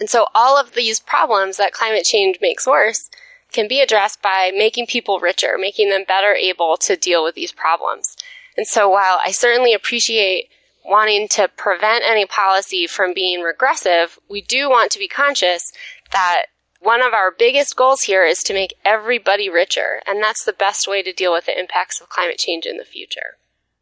And 0.00 0.10
so 0.10 0.26
all 0.34 0.58
of 0.58 0.74
these 0.74 0.98
problems 0.98 1.58
that 1.58 1.72
climate 1.72 2.04
change 2.04 2.38
makes 2.42 2.66
worse 2.66 3.08
can 3.52 3.68
be 3.68 3.80
addressed 3.80 4.20
by 4.20 4.50
making 4.52 4.86
people 4.86 5.20
richer, 5.20 5.56
making 5.56 5.90
them 5.90 6.04
better 6.08 6.34
able 6.34 6.76
to 6.78 6.96
deal 6.96 7.22
with 7.22 7.36
these 7.36 7.52
problems. 7.52 8.16
And 8.56 8.66
so 8.66 8.88
while 8.88 9.20
I 9.24 9.30
certainly 9.30 9.72
appreciate 9.72 10.48
wanting 10.84 11.28
to 11.28 11.48
prevent 11.48 12.02
any 12.04 12.26
policy 12.26 12.88
from 12.88 13.14
being 13.14 13.40
regressive, 13.40 14.18
we 14.28 14.40
do 14.40 14.68
want 14.68 14.90
to 14.92 14.98
be 14.98 15.06
conscious 15.06 15.72
that 16.10 16.46
one 16.82 17.00
of 17.00 17.12
our 17.12 17.30
biggest 17.30 17.76
goals 17.76 18.02
here 18.02 18.24
is 18.24 18.42
to 18.42 18.52
make 18.52 18.74
everybody 18.84 19.48
richer, 19.48 20.00
and 20.06 20.22
that's 20.22 20.44
the 20.44 20.52
best 20.52 20.88
way 20.88 21.02
to 21.02 21.12
deal 21.12 21.32
with 21.32 21.46
the 21.46 21.58
impacts 21.58 22.00
of 22.00 22.08
climate 22.08 22.38
change 22.38 22.66
in 22.66 22.76
the 22.76 22.84
future. 22.84 23.36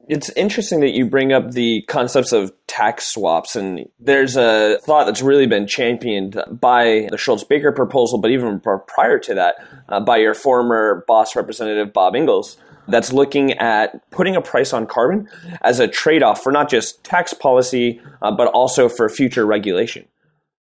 It's 0.09 0.29
interesting 0.31 0.81
that 0.81 0.91
you 0.91 1.07
bring 1.07 1.33
up 1.33 1.53
the 1.53 1.83
concepts 1.83 2.33
of 2.33 2.53
tax 2.67 3.07
swaps, 3.07 3.57
and 3.57 3.89
there's 3.99 4.37
a 4.37 4.79
thought 4.83 5.07
that's 5.07 5.23
really 5.23 5.47
been 5.47 5.67
championed 5.67 6.43
by 6.51 7.09
the 7.11 7.17
Shultz 7.17 7.45
Baker 7.45 7.73
proposal, 7.73 8.19
but 8.19 8.31
even 8.31 8.61
prior 8.61 9.19
to 9.21 9.35
that, 9.35 9.57
uh, 9.89 10.01
by 10.01 10.19
your 10.19 10.35
former 10.35 11.05
boss, 11.07 11.35
Representative 11.35 11.93
Bob 11.93 12.15
Inglis, 12.15 12.57
that's 12.89 13.13
looking 13.13 13.53
at 13.59 14.11
putting 14.11 14.37
a 14.37 14.43
price 14.43 14.73
on 14.73 14.87
carbon 14.87 15.29
as 15.63 15.79
a 15.79 15.89
trade 15.89 16.23
off 16.23 16.43
for 16.43 16.51
not 16.51 16.69
just 16.69 17.03
tax 17.05 17.33
policy, 17.33 18.01
uh, 18.21 18.33
but 18.33 18.49
also 18.49 18.89
for 18.89 19.09
future 19.09 19.47
regulation. 19.47 20.07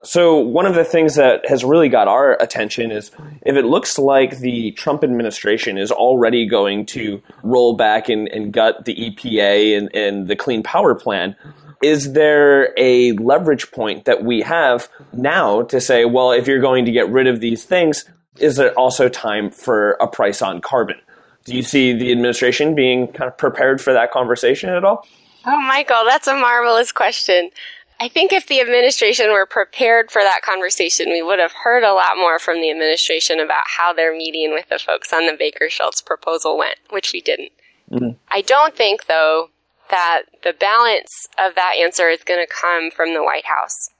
So, 0.05 0.37
one 0.37 0.65
of 0.65 0.75
the 0.75 0.83
things 0.83 1.15
that 1.15 1.47
has 1.47 1.63
really 1.63 1.87
got 1.87 2.09
our 2.09 2.33
attention 2.41 2.91
is 2.91 3.09
if 3.43 3.55
it 3.55 3.63
looks 3.63 3.97
like 3.97 4.39
the 4.39 4.71
Trump 4.71 5.01
administration 5.01 5.77
is 5.77 5.91
already 5.91 6.45
going 6.45 6.85
to 6.87 7.21
roll 7.41 7.75
back 7.77 8.09
and, 8.09 8.27
and 8.27 8.51
gut 8.51 8.83
the 8.83 8.95
EPA 8.95 9.77
and, 9.77 9.95
and 9.95 10.27
the 10.27 10.35
Clean 10.35 10.61
Power 10.61 10.93
Plan, 10.93 11.37
is 11.81 12.11
there 12.13 12.73
a 12.77 13.13
leverage 13.13 13.71
point 13.71 14.03
that 14.03 14.23
we 14.23 14.41
have 14.41 14.89
now 15.13 15.61
to 15.63 15.79
say, 15.79 16.03
well, 16.03 16.31
if 16.31 16.47
you're 16.47 16.59
going 16.59 16.83
to 16.83 16.91
get 16.91 17.09
rid 17.09 17.27
of 17.27 17.39
these 17.39 17.63
things, 17.63 18.03
is 18.39 18.59
it 18.59 18.73
also 18.75 19.07
time 19.07 19.51
for 19.51 19.91
a 20.01 20.07
price 20.07 20.41
on 20.41 20.59
carbon? 20.59 20.97
Do 21.45 21.55
you 21.55 21.63
see 21.63 21.93
the 21.93 22.11
administration 22.11 22.75
being 22.75 23.07
kind 23.07 23.29
of 23.29 23.37
prepared 23.37 23.81
for 23.81 23.93
that 23.93 24.11
conversation 24.11 24.69
at 24.69 24.83
all? 24.83 25.07
Oh, 25.45 25.61
Michael, 25.61 26.03
that's 26.05 26.27
a 26.27 26.35
marvelous 26.35 26.91
question. 26.91 27.49
I 28.03 28.09
think 28.09 28.33
if 28.33 28.47
the 28.47 28.59
administration 28.59 29.31
were 29.31 29.45
prepared 29.45 30.11
for 30.11 30.21
that 30.21 30.41
conversation, 30.41 31.09
we 31.09 31.21
would 31.21 31.39
have 31.39 31.53
heard 31.63 31.83
a 31.83 31.93
lot 31.93 32.17
more 32.17 32.37
from 32.37 32.59
the 32.59 32.69
administration 32.69 33.39
about 33.39 33.63
how 33.77 33.93
their 33.93 34.13
meeting 34.13 34.51
with 34.51 34.67
the 34.67 34.77
folks 34.77 35.13
on 35.13 35.25
the 35.25 35.37
Baker 35.39 35.69
Shultz 35.69 36.01
proposal 36.01 36.57
went, 36.57 36.75
which 36.89 37.13
we 37.13 37.21
didn't. 37.21 37.53
Mm-hmm. 37.89 38.17
I 38.29 38.41
don't 38.41 38.75
think, 38.75 39.05
though, 39.05 39.51
that 39.89 40.23
the 40.43 40.51
balance 40.51 41.29
of 41.39 41.55
that 41.55 41.75
answer 41.79 42.09
is 42.09 42.25
going 42.25 42.45
to 42.45 42.53
come 42.53 42.91
from 42.91 43.13
the 43.13 43.23
White 43.23 43.45
House. 43.45 43.91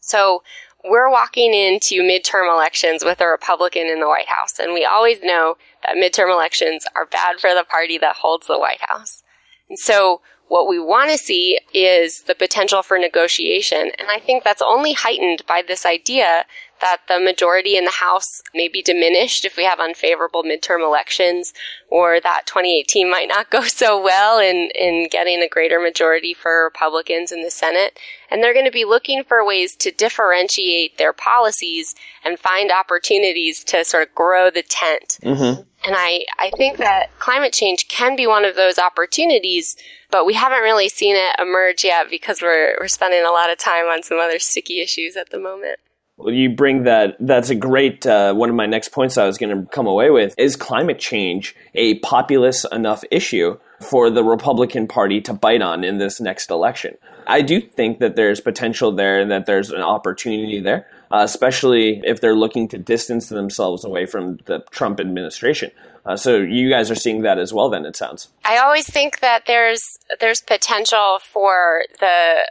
So 0.00 0.42
we're 0.82 1.08
walking 1.08 1.54
into 1.54 2.02
midterm 2.02 2.52
elections 2.52 3.04
with 3.04 3.20
a 3.20 3.28
Republican 3.28 3.86
in 3.86 4.00
the 4.00 4.08
White 4.08 4.26
House, 4.26 4.58
and 4.58 4.72
we 4.72 4.84
always 4.84 5.22
know 5.22 5.56
that 5.84 5.94
midterm 5.94 6.32
elections 6.32 6.84
are 6.96 7.06
bad 7.06 7.38
for 7.38 7.54
the 7.54 7.62
party 7.62 7.96
that 7.98 8.16
holds 8.16 8.48
the 8.48 8.58
White 8.58 8.80
House. 8.80 9.22
And 9.68 9.78
so 9.78 10.20
what 10.48 10.68
we 10.68 10.78
want 10.78 11.10
to 11.10 11.18
see 11.18 11.58
is 11.72 12.22
the 12.22 12.34
potential 12.34 12.82
for 12.82 12.98
negotiation. 12.98 13.90
And 13.98 14.08
I 14.08 14.18
think 14.18 14.44
that's 14.44 14.62
only 14.62 14.94
heightened 14.94 15.44
by 15.46 15.62
this 15.66 15.84
idea 15.84 16.44
that 16.80 16.98
the 17.08 17.20
majority 17.20 17.76
in 17.76 17.84
the 17.84 17.90
House 17.90 18.40
may 18.54 18.68
be 18.68 18.82
diminished 18.82 19.44
if 19.44 19.56
we 19.56 19.64
have 19.64 19.80
unfavorable 19.80 20.42
midterm 20.42 20.82
elections, 20.82 21.52
or 21.88 22.20
that 22.20 22.46
2018 22.46 23.10
might 23.10 23.28
not 23.28 23.50
go 23.50 23.62
so 23.62 24.02
well 24.02 24.38
in, 24.38 24.70
in 24.74 25.08
getting 25.10 25.42
a 25.42 25.48
greater 25.48 25.80
majority 25.80 26.34
for 26.34 26.64
Republicans 26.64 27.32
in 27.32 27.42
the 27.42 27.50
Senate. 27.50 27.98
And 28.30 28.42
they're 28.42 28.54
going 28.54 28.64
to 28.64 28.70
be 28.70 28.84
looking 28.84 29.24
for 29.24 29.44
ways 29.44 29.74
to 29.76 29.90
differentiate 29.90 30.98
their 30.98 31.12
policies 31.12 31.94
and 32.24 32.38
find 32.38 32.70
opportunities 32.70 33.64
to 33.64 33.84
sort 33.84 34.08
of 34.08 34.14
grow 34.14 34.50
the 34.50 34.62
tent. 34.62 35.18
Mm-hmm. 35.22 35.62
And 35.88 35.96
I, 35.98 36.26
I 36.38 36.50
think 36.50 36.76
that 36.76 37.18
climate 37.18 37.54
change 37.54 37.88
can 37.88 38.14
be 38.14 38.26
one 38.26 38.44
of 38.44 38.56
those 38.56 38.78
opportunities, 38.78 39.74
but 40.10 40.26
we 40.26 40.34
haven't 40.34 40.60
really 40.60 40.90
seen 40.90 41.16
it 41.16 41.34
emerge 41.38 41.82
yet 41.82 42.10
because 42.10 42.42
we're, 42.42 42.76
we're 42.78 42.88
spending 42.88 43.24
a 43.24 43.30
lot 43.30 43.50
of 43.50 43.56
time 43.56 43.86
on 43.86 44.02
some 44.02 44.18
other 44.18 44.38
sticky 44.38 44.82
issues 44.82 45.16
at 45.16 45.30
the 45.30 45.38
moment. 45.38 45.78
Well, 46.18 46.34
you 46.34 46.54
bring 46.54 46.82
that. 46.82 47.16
That's 47.20 47.48
a 47.48 47.54
great. 47.54 48.06
Uh, 48.06 48.34
one 48.34 48.50
of 48.50 48.54
my 48.54 48.66
next 48.66 48.90
points 48.90 49.16
I 49.16 49.24
was 49.24 49.38
going 49.38 49.56
to 49.56 49.66
come 49.70 49.86
away 49.86 50.10
with 50.10 50.34
is 50.36 50.56
climate 50.56 50.98
change 50.98 51.56
a 51.74 51.98
populous 52.00 52.66
enough 52.70 53.02
issue 53.10 53.56
for 53.80 54.10
the 54.10 54.22
Republican 54.22 54.88
Party 54.88 55.22
to 55.22 55.32
bite 55.32 55.62
on 55.62 55.84
in 55.84 55.96
this 55.96 56.20
next 56.20 56.50
election? 56.50 56.98
I 57.26 57.40
do 57.40 57.62
think 57.62 58.00
that 58.00 58.14
there's 58.14 58.40
potential 58.40 58.92
there 58.92 59.20
and 59.20 59.30
that 59.30 59.46
there's 59.46 59.70
an 59.70 59.80
opportunity 59.80 60.60
there, 60.60 60.86
uh, 61.10 61.20
especially 61.22 62.00
if 62.04 62.20
they're 62.20 62.36
looking 62.36 62.68
to 62.68 62.78
distance 62.78 63.28
themselves 63.28 63.84
away 63.84 64.06
from 64.06 64.38
the 64.46 64.60
Trump 64.70 65.00
administration. 65.00 65.70
Uh, 66.06 66.16
so 66.16 66.36
you 66.36 66.70
guys 66.70 66.90
are 66.90 66.94
seeing 66.94 67.22
that 67.22 67.38
as 67.38 67.52
well. 67.52 67.68
Then 67.68 67.84
it 67.84 67.96
sounds. 67.96 68.28
I 68.44 68.58
always 68.58 68.88
think 68.88 69.20
that 69.20 69.44
there's 69.46 69.98
there's 70.20 70.40
potential 70.40 71.18
for 71.20 71.84
the 72.00 72.44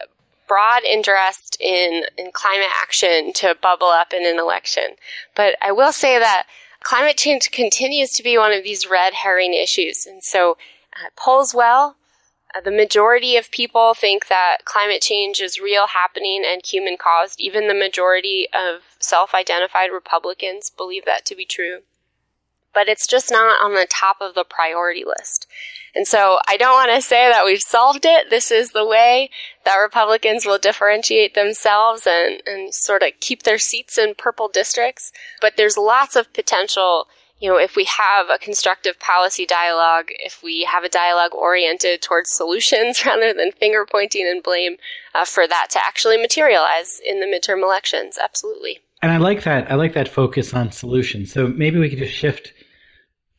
broad 0.47 0.83
interest 0.83 1.57
in, 1.59 2.03
in 2.17 2.31
climate 2.31 2.69
action 2.81 3.33
to 3.33 3.55
bubble 3.61 3.87
up 3.87 4.13
in 4.13 4.25
an 4.25 4.39
election. 4.39 4.95
But 5.35 5.55
I 5.61 5.71
will 5.71 5.91
say 5.91 6.17
that 6.19 6.45
climate 6.81 7.17
change 7.17 7.51
continues 7.51 8.11
to 8.11 8.23
be 8.23 8.37
one 8.37 8.53
of 8.53 8.63
these 8.63 8.89
red 8.89 9.13
herring 9.13 9.53
issues. 9.53 10.05
And 10.05 10.23
so 10.23 10.57
uh, 10.95 11.09
polls 11.15 11.53
well, 11.53 11.97
Uh, 12.57 12.61
the 12.61 12.71
majority 12.71 13.35
of 13.35 13.51
people 13.51 13.93
think 13.93 14.27
that 14.27 14.57
climate 14.65 15.01
change 15.01 15.39
is 15.39 15.59
real 15.59 15.87
happening 15.87 16.43
and 16.45 16.65
human 16.65 16.97
caused. 16.97 17.39
Even 17.39 17.67
the 17.67 17.73
majority 17.73 18.47
of 18.53 18.83
self 18.99 19.33
identified 19.33 19.91
Republicans 19.91 20.69
believe 20.69 21.05
that 21.05 21.25
to 21.25 21.35
be 21.35 21.45
true. 21.45 21.79
But 22.73 22.87
it's 22.87 23.07
just 23.07 23.31
not 23.31 23.61
on 23.61 23.73
the 23.73 23.87
top 23.89 24.17
of 24.21 24.35
the 24.35 24.43
priority 24.43 25.03
list. 25.05 25.47
And 25.95 26.07
so 26.07 26.39
I 26.47 26.57
don't 26.57 26.73
want 26.73 26.91
to 26.91 27.01
say 27.01 27.27
that 27.27 27.45
we've 27.45 27.61
solved 27.61 28.05
it. 28.05 28.29
This 28.29 28.51
is 28.51 28.71
the 28.71 28.85
way 28.85 29.29
that 29.65 29.77
Republicans 29.77 30.45
will 30.45 30.59
differentiate 30.59 31.33
themselves 31.33 32.05
and, 32.07 32.41
and 32.45 32.73
sort 32.73 33.01
of 33.01 33.13
keep 33.19 33.43
their 33.43 33.57
seats 33.57 33.97
in 33.97 34.13
purple 34.15 34.47
districts. 34.47 35.11
But 35.41 35.57
there's 35.57 35.77
lots 35.77 36.15
of 36.15 36.33
potential 36.33 37.07
you 37.39 37.49
know, 37.49 37.57
if 37.57 37.75
we 37.75 37.85
have 37.85 38.29
a 38.29 38.39
constructive 38.39 38.99
policy 38.99 39.45
dialogue, 39.45 40.07
if 40.09 40.41
we 40.41 40.63
have 40.63 40.83
a 40.83 40.89
dialogue 40.89 41.35
oriented 41.35 42.01
towards 42.01 42.31
solutions 42.31 43.01
rather 43.05 43.33
than 43.33 43.51
finger 43.51 43.85
pointing 43.89 44.27
and 44.27 44.41
blame, 44.41 44.77
uh, 45.13 45.25
for 45.25 45.47
that 45.47 45.67
to 45.71 45.79
actually 45.79 46.17
materialize 46.17 46.99
in 47.05 47.19
the 47.19 47.25
midterm 47.25 47.63
elections. 47.63 48.17
Absolutely. 48.21 48.79
And 49.01 49.11
I 49.11 49.17
like 49.17 49.43
that. 49.43 49.71
I 49.71 49.75
like 49.75 49.93
that 49.93 50.07
focus 50.07 50.53
on 50.53 50.71
solutions. 50.71 51.31
So 51.31 51.47
maybe 51.47 51.79
we 51.79 51.89
could 51.89 51.99
just 51.99 52.13
shift 52.13 52.53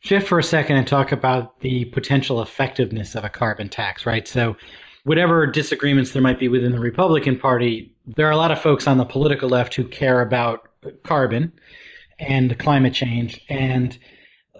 shift 0.01 0.29
for 0.29 0.39
a 0.39 0.43
second 0.43 0.77
and 0.77 0.87
talk 0.87 1.11
about 1.11 1.59
the 1.59 1.83
potential 1.85 2.41
effectiveness 2.41 3.15
of 3.15 3.25
a 3.25 3.29
carbon 3.29 3.67
tax, 3.67 4.05
right? 4.05 4.25
So 4.25 4.55
whatever 5.03 5.45
disagreements 5.45 6.11
there 6.11 6.21
might 6.21 6.39
be 6.39 6.47
within 6.47 6.71
the 6.71 6.79
Republican 6.79 7.37
Party, 7.37 7.93
there 8.05 8.25
are 8.25 8.31
a 8.31 8.37
lot 8.37 8.51
of 8.51 8.61
folks 8.61 8.87
on 8.87 8.97
the 8.97 9.03
political 9.03 9.49
left 9.49 9.75
who 9.75 9.83
care 9.83 10.21
about 10.21 10.69
carbon 11.03 11.51
and 12.19 12.57
climate 12.59 12.93
change. 12.93 13.41
And 13.49 13.97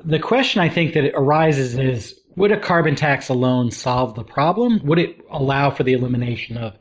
the 0.04 0.20
question 0.20 0.62
I 0.62 0.70
think 0.70 0.94
that 0.94 1.12
arises 1.14 1.78
is 1.78 2.20
would 2.36 2.52
a 2.52 2.60
carbon 2.60 2.96
tax 2.96 3.30
alone 3.30 3.72
solve 3.72 4.16
the 4.16 4.24
problem? 4.24 4.80
Would 4.86 5.00
it 5.00 5.18
allow 5.30 5.72
for 5.72 5.84
the 5.84 5.94
elimination 5.94 6.58
of 6.58 6.78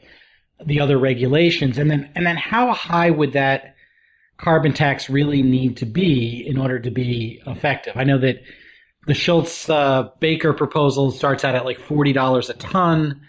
the 0.65 0.81
other 0.81 0.99
regulations? 0.99 1.79
And 1.79 1.91
then 1.91 2.11
and 2.15 2.27
then 2.27 2.37
how 2.37 2.73
high 2.73 3.11
would 3.11 3.33
that 3.33 3.75
carbon 4.37 4.73
tax 4.73 5.11
really 5.11 5.43
need 5.43 5.77
to 5.79 5.87
be 5.87 6.45
in 6.47 6.59
order 6.59 6.79
to 6.79 6.91
be 6.91 7.43
effective? 7.47 7.95
I 7.97 8.05
know 8.05 8.19
that 8.19 8.43
the 9.07 9.15
Shultz 9.15 9.69
uh, 9.69 10.11
Baker 10.21 10.53
proposal 10.53 11.11
starts 11.11 11.45
out 11.45 11.55
at 11.55 11.65
like 11.65 11.81
forty 11.81 12.13
dollars 12.13 12.51
a 12.51 12.55
ton 12.55 13.21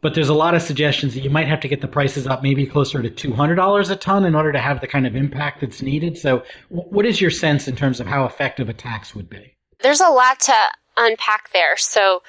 but 0.00 0.14
there's 0.14 0.28
a 0.28 0.34
lot 0.34 0.54
of 0.54 0.62
suggestions 0.62 1.14
that 1.14 1.20
you 1.20 1.30
might 1.30 1.48
have 1.48 1.60
to 1.60 1.68
get 1.68 1.80
the 1.80 1.88
prices 1.88 2.26
up 2.26 2.42
maybe 2.42 2.66
closer 2.66 3.02
to 3.02 3.10
$200 3.10 3.90
a 3.90 3.96
ton 3.96 4.24
in 4.24 4.34
order 4.34 4.52
to 4.52 4.58
have 4.58 4.80
the 4.80 4.86
kind 4.86 5.06
of 5.06 5.16
impact 5.16 5.60
that's 5.60 5.82
needed. 5.82 6.16
So, 6.18 6.42
what 6.68 7.06
is 7.06 7.20
your 7.20 7.30
sense 7.30 7.68
in 7.68 7.76
terms 7.76 8.00
of 8.00 8.06
how 8.06 8.24
effective 8.24 8.68
a 8.68 8.74
tax 8.74 9.14
would 9.14 9.28
be? 9.28 9.54
There's 9.80 10.00
a 10.00 10.08
lot 10.08 10.40
to 10.40 10.54
unpack 10.96 11.52
there. 11.52 11.76
So, 11.76 12.22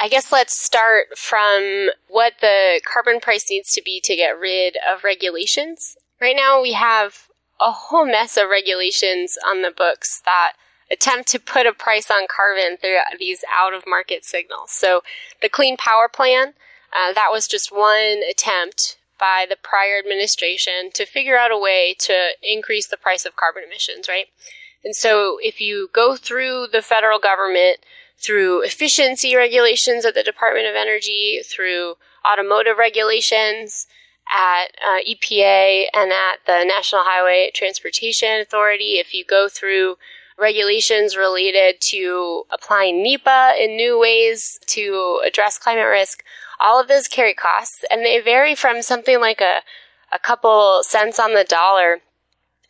I 0.00 0.08
guess 0.08 0.32
let's 0.32 0.60
start 0.60 1.16
from 1.16 1.88
what 2.08 2.34
the 2.40 2.80
carbon 2.84 3.20
price 3.20 3.46
needs 3.48 3.72
to 3.72 3.82
be 3.82 4.00
to 4.04 4.16
get 4.16 4.38
rid 4.38 4.76
of 4.90 5.04
regulations. 5.04 5.96
Right 6.20 6.36
now, 6.36 6.60
we 6.60 6.72
have 6.72 7.28
a 7.60 7.70
whole 7.70 8.04
mess 8.04 8.36
of 8.36 8.48
regulations 8.48 9.36
on 9.48 9.62
the 9.62 9.70
books 9.70 10.20
that 10.24 10.54
attempt 10.90 11.28
to 11.28 11.38
put 11.38 11.66
a 11.66 11.72
price 11.72 12.10
on 12.10 12.26
carbon 12.28 12.76
through 12.76 12.98
these 13.18 13.44
out 13.54 13.72
of 13.72 13.84
market 13.86 14.24
signals. 14.24 14.72
So, 14.72 15.02
the 15.42 15.48
Clean 15.48 15.76
Power 15.76 16.08
Plan 16.08 16.54
uh, 16.94 17.12
that 17.12 17.28
was 17.32 17.48
just 17.48 17.72
one 17.72 18.20
attempt 18.30 18.96
by 19.18 19.46
the 19.48 19.56
prior 19.56 19.98
administration 19.98 20.90
to 20.92 21.06
figure 21.06 21.36
out 21.36 21.50
a 21.50 21.58
way 21.58 21.94
to 21.98 22.30
increase 22.42 22.88
the 22.88 22.96
price 22.96 23.24
of 23.24 23.36
carbon 23.36 23.62
emissions, 23.64 24.08
right? 24.08 24.26
And 24.84 24.94
so 24.94 25.38
if 25.42 25.60
you 25.60 25.88
go 25.92 26.16
through 26.16 26.68
the 26.72 26.82
federal 26.82 27.18
government, 27.18 27.78
through 28.18 28.62
efficiency 28.62 29.34
regulations 29.34 30.04
at 30.04 30.14
the 30.14 30.22
Department 30.22 30.66
of 30.66 30.74
Energy, 30.74 31.40
through 31.44 31.94
automotive 32.30 32.78
regulations 32.78 33.86
at 34.32 34.66
uh, 34.86 35.00
EPA 35.08 35.84
and 35.92 36.12
at 36.12 36.38
the 36.46 36.64
National 36.64 37.02
Highway 37.04 37.50
Transportation 37.54 38.40
Authority, 38.40 38.94
if 38.94 39.14
you 39.14 39.24
go 39.24 39.48
through 39.48 39.96
regulations 40.38 41.16
related 41.16 41.80
to 41.80 42.44
applying 42.52 43.02
NEPA 43.02 43.54
in 43.60 43.76
new 43.76 43.98
ways 43.98 44.58
to 44.66 45.20
address 45.24 45.58
climate 45.58 45.86
risk, 45.86 46.24
all 46.60 46.80
of 46.80 46.88
those 46.88 47.08
carry 47.08 47.34
costs, 47.34 47.84
and 47.90 48.04
they 48.04 48.20
vary 48.20 48.54
from 48.54 48.82
something 48.82 49.20
like 49.20 49.40
a, 49.40 49.62
a 50.12 50.18
couple 50.18 50.80
cents 50.82 51.18
on 51.18 51.34
the 51.34 51.44
dollar 51.44 52.00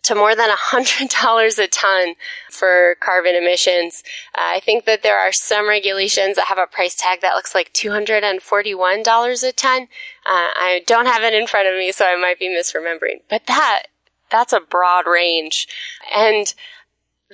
to 0.05 0.15
more 0.15 0.37
than 0.37 0.51
$100 0.51 1.59
a 1.63 1.67
ton 1.67 2.15
for 2.51 2.97
carbon 3.01 3.35
emissions. 3.35 4.03
Uh, 4.35 4.57
I 4.57 4.61
think 4.61 4.85
that 4.85 5.03
there 5.03 5.19
are 5.19 5.33
some 5.33 5.69
regulations 5.69 6.37
that 6.37 6.47
have 6.47 6.59
a 6.59 6.67
price 6.67 6.95
tag 6.95 7.21
that 7.23 7.35
looks 7.35 7.55
like 7.55 7.73
$241 7.73 9.49
a 9.49 9.53
ton. 9.53 9.83
Uh, 9.83 9.87
I 10.27 10.83
don't 10.87 11.07
have 11.07 11.23
it 11.23 11.35
in 11.35 11.47
front 11.47 11.69
of 11.69 11.75
me, 11.75 11.91
so 11.91 12.05
I 12.07 12.17
might 12.17 12.39
be 12.39 12.49
misremembering. 12.49 13.21
But 13.29 13.47
that, 13.47 13.85
that's 14.31 14.53
a 14.53 14.61
broad 14.61 15.07
range. 15.07 15.67
And 16.15 16.55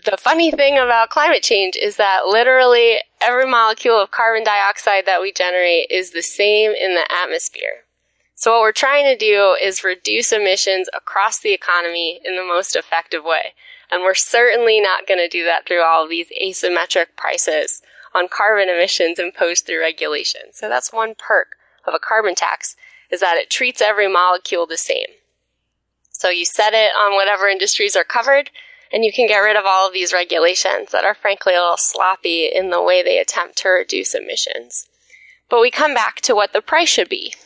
the 0.04 0.16
funny 0.18 0.50
thing 0.50 0.78
about 0.78 1.10
climate 1.10 1.42
change 1.42 1.76
is 1.76 1.96
that 1.96 2.26
literally 2.26 2.98
every 3.20 3.46
molecule 3.46 4.00
of 4.00 4.10
carbon 4.10 4.44
dioxide 4.44 5.06
that 5.06 5.20
we 5.20 5.32
generate 5.32 5.86
is 5.90 6.10
the 6.10 6.22
same 6.22 6.72
in 6.72 6.94
the 6.94 7.06
atmosphere. 7.10 7.84
So 8.34 8.52
what 8.52 8.60
we're 8.62 8.72
trying 8.72 9.04
to 9.04 9.16
do 9.16 9.56
is 9.60 9.84
reduce 9.84 10.32
emissions 10.32 10.88
across 10.94 11.40
the 11.40 11.52
economy 11.52 12.20
in 12.24 12.36
the 12.36 12.44
most 12.44 12.74
effective 12.74 13.22
way. 13.24 13.54
And 13.90 14.02
we're 14.02 14.14
certainly 14.14 14.80
not 14.80 15.06
going 15.06 15.18
to 15.18 15.28
do 15.28 15.44
that 15.44 15.66
through 15.66 15.82
all 15.82 16.04
of 16.04 16.10
these 16.10 16.28
asymmetric 16.42 17.16
prices 17.16 17.82
on 18.14 18.28
carbon 18.28 18.68
emissions 18.68 19.18
imposed 19.18 19.66
through 19.66 19.80
regulation. 19.80 20.52
So 20.52 20.68
that's 20.68 20.92
one 20.92 21.14
perk 21.18 21.56
of 21.86 21.94
a 21.94 21.98
carbon 21.98 22.34
tax 22.34 22.76
is 23.10 23.20
that 23.20 23.36
it 23.36 23.50
treats 23.50 23.82
every 23.82 24.10
molecule 24.10 24.66
the 24.66 24.76
same. 24.76 25.08
So 26.10 26.28
you 26.28 26.44
set 26.44 26.72
it 26.72 26.92
on 26.98 27.14
whatever 27.14 27.48
industries 27.48 27.96
are 27.96 28.04
covered 28.04 28.50
and 28.92 29.04
you 29.04 29.12
can 29.12 29.26
get 29.26 29.38
rid 29.38 29.56
of 29.56 29.64
all 29.66 29.86
of 29.86 29.92
these 29.92 30.12
regulations 30.12 30.90
that 30.92 31.04
are 31.04 31.14
frankly 31.14 31.54
a 31.54 31.60
little 31.60 31.76
sloppy 31.76 32.46
in 32.46 32.70
the 32.70 32.82
way 32.82 33.02
they 33.02 33.18
attempt 33.18 33.58
to 33.58 33.68
reduce 33.68 34.14
emissions. 34.14 34.88
But 35.48 35.60
we 35.60 35.70
come 35.70 35.94
back 35.94 36.20
to 36.22 36.34
what 36.34 36.52
the 36.52 36.62
price 36.62 36.88
should 36.88 37.08
be. 37.08 37.34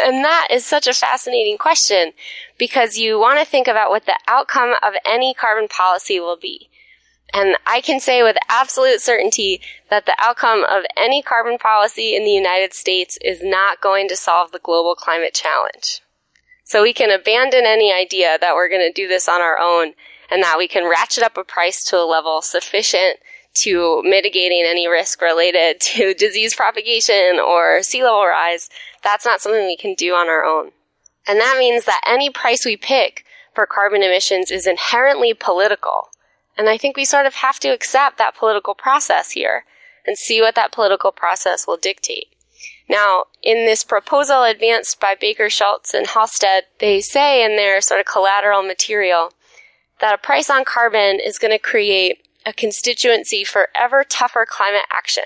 And 0.00 0.24
that 0.24 0.48
is 0.50 0.64
such 0.64 0.86
a 0.86 0.92
fascinating 0.92 1.56
question 1.58 2.12
because 2.58 2.98
you 2.98 3.18
want 3.18 3.40
to 3.40 3.46
think 3.46 3.66
about 3.66 3.90
what 3.90 4.04
the 4.04 4.18
outcome 4.28 4.74
of 4.82 4.92
any 5.04 5.34
carbon 5.34 5.68
policy 5.68 6.20
will 6.20 6.36
be. 6.36 6.68
And 7.34 7.56
I 7.66 7.80
can 7.80 7.98
say 7.98 8.22
with 8.22 8.36
absolute 8.48 9.00
certainty 9.00 9.60
that 9.90 10.06
the 10.06 10.14
outcome 10.18 10.64
of 10.64 10.84
any 10.96 11.22
carbon 11.22 11.58
policy 11.58 12.14
in 12.14 12.24
the 12.24 12.30
United 12.30 12.74
States 12.74 13.18
is 13.24 13.42
not 13.42 13.80
going 13.80 14.08
to 14.08 14.16
solve 14.16 14.52
the 14.52 14.60
global 14.60 14.94
climate 14.94 15.34
challenge. 15.34 16.00
So 16.64 16.82
we 16.82 16.92
can 16.92 17.10
abandon 17.10 17.64
any 17.64 17.92
idea 17.92 18.38
that 18.40 18.54
we're 18.54 18.68
going 18.68 18.86
to 18.86 18.92
do 18.92 19.08
this 19.08 19.28
on 19.28 19.40
our 19.40 19.58
own 19.58 19.94
and 20.30 20.42
that 20.42 20.58
we 20.58 20.68
can 20.68 20.88
ratchet 20.88 21.22
up 21.22 21.36
a 21.36 21.44
price 21.44 21.84
to 21.84 21.98
a 21.98 22.04
level 22.04 22.42
sufficient 22.42 23.18
to 23.62 24.02
mitigating 24.04 24.64
any 24.66 24.86
risk 24.88 25.20
related 25.22 25.80
to 25.80 26.14
disease 26.14 26.54
propagation 26.54 27.38
or 27.40 27.82
sea 27.82 28.02
level 28.02 28.26
rise, 28.26 28.68
that's 29.02 29.24
not 29.24 29.40
something 29.40 29.66
we 29.66 29.76
can 29.76 29.94
do 29.94 30.14
on 30.14 30.28
our 30.28 30.44
own. 30.44 30.70
And 31.26 31.40
that 31.40 31.56
means 31.58 31.84
that 31.84 32.02
any 32.06 32.30
price 32.30 32.64
we 32.64 32.76
pick 32.76 33.24
for 33.54 33.66
carbon 33.66 34.02
emissions 34.02 34.50
is 34.50 34.66
inherently 34.66 35.34
political. 35.34 36.10
And 36.56 36.68
I 36.68 36.78
think 36.78 36.96
we 36.96 37.04
sort 37.04 37.26
of 37.26 37.34
have 37.34 37.58
to 37.60 37.68
accept 37.68 38.18
that 38.18 38.36
political 38.36 38.74
process 38.74 39.32
here 39.32 39.64
and 40.06 40.16
see 40.16 40.40
what 40.40 40.54
that 40.54 40.72
political 40.72 41.10
process 41.10 41.66
will 41.66 41.76
dictate. 41.76 42.28
Now, 42.88 43.24
in 43.42 43.66
this 43.66 43.82
proposal 43.82 44.44
advanced 44.44 45.00
by 45.00 45.16
Baker, 45.20 45.50
Shultz, 45.50 45.92
and 45.92 46.06
Halstead, 46.06 46.64
they 46.78 47.00
say 47.00 47.44
in 47.44 47.56
their 47.56 47.80
sort 47.80 47.98
of 47.98 48.06
collateral 48.06 48.62
material 48.62 49.32
that 50.00 50.14
a 50.14 50.18
price 50.18 50.50
on 50.50 50.64
carbon 50.64 51.18
is 51.24 51.38
going 51.38 51.52
to 51.52 51.58
create 51.58 52.26
a 52.44 52.52
constituency 52.52 53.44
for 53.44 53.68
ever 53.74 54.04
tougher 54.04 54.46
climate 54.48 54.86
action. 54.92 55.24